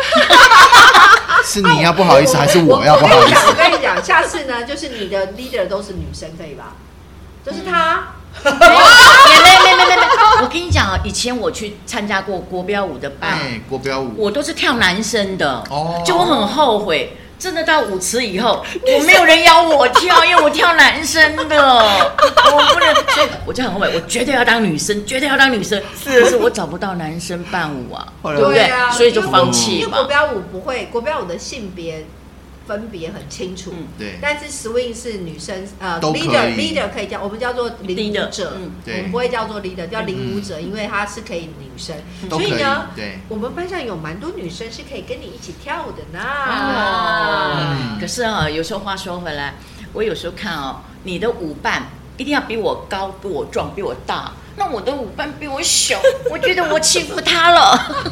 [1.45, 3.47] 是你要不好意思，还是我要不好意思？
[3.47, 6.73] 我跟你讲，下次呢，就是你的 leader 都是女生，可以吧？
[7.45, 8.09] 就是他。
[8.43, 10.01] 没没没没没，
[10.41, 13.37] 我跟你讲啊，以前我去参加过国标舞的班，
[13.69, 28.71] 国标舞，我都是跳男生的，哦，就我很后悔，真的到舞池以后，我没有人邀我跳， 因为我跳男生的，我不能，所以我就很后悔，我绝对要当女生，绝对要当女生，可是我找不到男生伴舞啊， 对不对？
[28.91, 29.77] 所以就放弃嘛。
[29.77, 32.05] 因为国标舞不会，国标舞的性别。
[32.65, 34.17] 分别很清楚，对。
[34.21, 38.53] 但是 swing 是女生，呃，leader leader 可以叫，我们叫做领舞者，
[38.85, 41.95] 我们不会叫做 leader，叫领舞者，因为她是可以女生。
[42.29, 46.23] 所以呢，对，我们班上有蛮多女生是可以跟你一起跳舞的呢。
[46.23, 47.97] 哦。
[47.99, 49.53] 可是啊，有时候话说回来，
[49.91, 51.83] 我有时候看哦，你的舞伴
[52.17, 54.31] 一定要比我高、比我壮、比我大。
[54.55, 55.99] 那我的舞伴比我小，
[56.29, 58.05] 我觉得我欺负他了。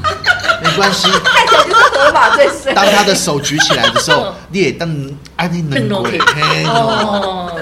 [0.64, 2.74] 没关系，看起来就是河马最深。
[2.74, 4.89] 当他的手举起来的时候，你也当
[5.36, 6.18] 安利能鬼。
[6.66, 7.62] 哦，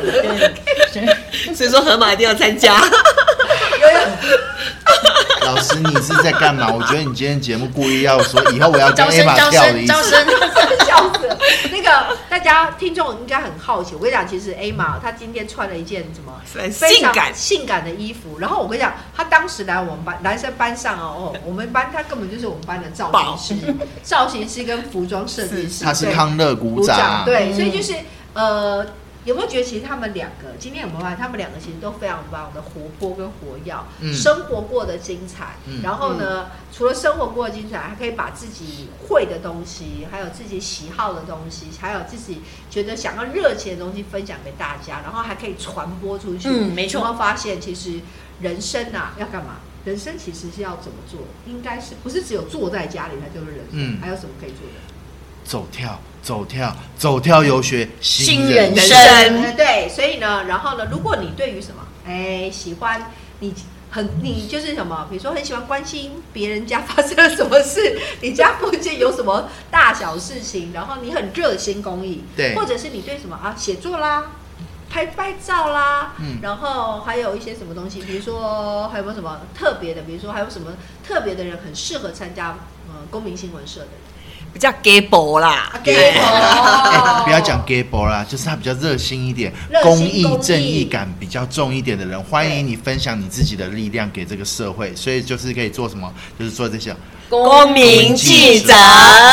[1.53, 2.81] 所以说河马一定要参加。
[5.49, 6.69] 老师，你是在干嘛？
[6.71, 9.93] 我觉得你今天节目故意要说以后我要跟 A 马跳的意思。
[10.85, 11.37] 笑死了！
[11.71, 16.33] 那个大家听众应该很好奇，我跟你讲，其实 A 马她今天穿了一件什么
[16.71, 18.37] 性感性感的衣服。
[18.39, 25.83] 然后我跟你讲，她当时来我们班男生班上哦，哦，我们班她根本就是我们班的造型师，造型师跟服装设计师。
[25.83, 27.93] 他是康乐鼓掌，对，所以就是
[28.33, 28.85] 呃。
[29.29, 35.53] 有没有觉得其实他们两个今天有没有发现他们两个其实都非常非常的活泼跟活跃，生活过得精彩。
[35.83, 46.49] 然后呢，除了生活过得精彩，还可以把自己会的东西，还有自己喜好的东西，还有自己觉得想要热情的东西分享给大家，然后还可以传播出去。
[46.49, 47.01] 嗯，没错。
[47.01, 47.99] 然后发现其实
[48.41, 49.57] 人生啊要干嘛？
[49.85, 51.19] 人生其实是要怎么做？
[51.45, 54.01] 应该是不是只有坐在家里才就是人生？
[54.01, 54.79] 还有什么可以做的？
[55.43, 55.99] 走跳。
[56.21, 59.55] 走跳，走跳游学新人生。
[59.55, 63.53] 对，所以呢，然后呢，如果你对于什么，哎，喜欢你
[63.89, 74.31] 很，你就是什么，比如说很喜欢关心别人家发生了什么事， 你家附近有什么大小事情，然后你很热心公益，对，或者是你对什么啊，写作啦，
[74.89, 80.73] 拍拍照啦，嗯，然后还有一些什么东西，比如说还有没有什么特别的，比如说还有什么
[81.07, 82.57] 特别的人很适合参加
[82.89, 83.87] 呃公民新闻社的。
[84.53, 85.71] 比较 gay 博啦，
[87.23, 96.95] 不要讲 gay 博啦，就是他比较热心一点，公益正义感比较重一点的人，欢迎你分享你自己的力量给这个社会，所以就是可以做什么，就是做这些。
[97.29, 98.73] 公民记者。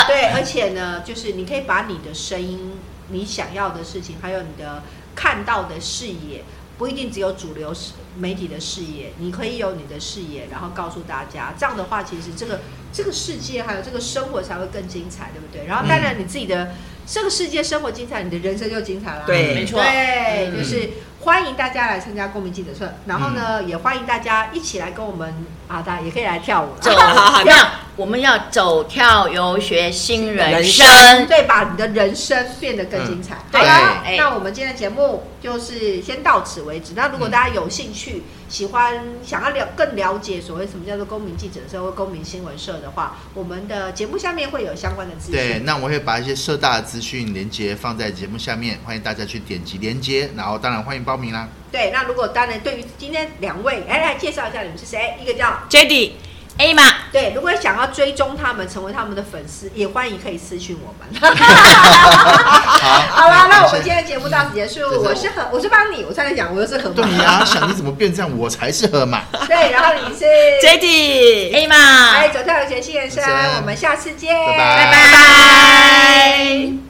[0.07, 2.73] 对，而且呢，就是你可以把你的声音、
[3.09, 4.83] 你想要的事情，还有你的
[5.15, 6.45] 看到的视野。
[6.79, 7.73] 不一定只有主流
[8.19, 12.61] 媒体的视野，你可以有你的视野，然后告诉大家，这样的话，其实这个
[12.97, 15.67] 这个世界还有这个生活才会更精彩，对不对？
[15.67, 16.75] 然后当然你自己的
[17.07, 19.25] 这个世界生活精彩，你的人生就精彩了。
[19.27, 20.89] 对，没错，对，就是。
[21.27, 25.35] 欢迎大家来参加公民记者社，然后呢，也欢迎大家一起来跟我们
[25.67, 26.69] 啊，大家也可以来跳舞。
[26.81, 26.93] 走，
[27.45, 33.35] 那我们要走跳游学新人生，对，把你的人生变得更精彩。
[33.53, 36.93] 好了，那我们今天的节目就是先到此为止。
[36.95, 45.35] 那如果大家有兴趣，喜欢想要了更了解所谓什么叫做公民记者社或公民新闻社的话，我们的节目下面会有相关的资讯。
[45.35, 51.17] 对，那我会把一些社大的资讯连接放在节目下面，欢迎大家去点击连接，然后当然欢迎报。
[51.17, 55.17] 名啦，对，那如果当然对于今天两位，哎，来介绍一下你们是谁？
[55.19, 56.13] 一个叫 j d y
[56.59, 56.83] A 嘛，
[57.13, 61.07] 对，如果想要追踪他们，成为他们的粉丝，也欢迎可以私讯我们。
[63.11, 64.81] 好了，那我们今天的节目到此结束。
[65.03, 66.89] 我是何，我是帮你，我差点讲我又是何。
[66.91, 69.21] 对呀，想你怎么变这样，我才是河马。
[69.47, 70.25] 对，然后你是
[70.63, 73.23] j d A 嘛，哎，走跳有钱新人生，
[73.61, 76.86] 我们下次见，拜拜，拜拜。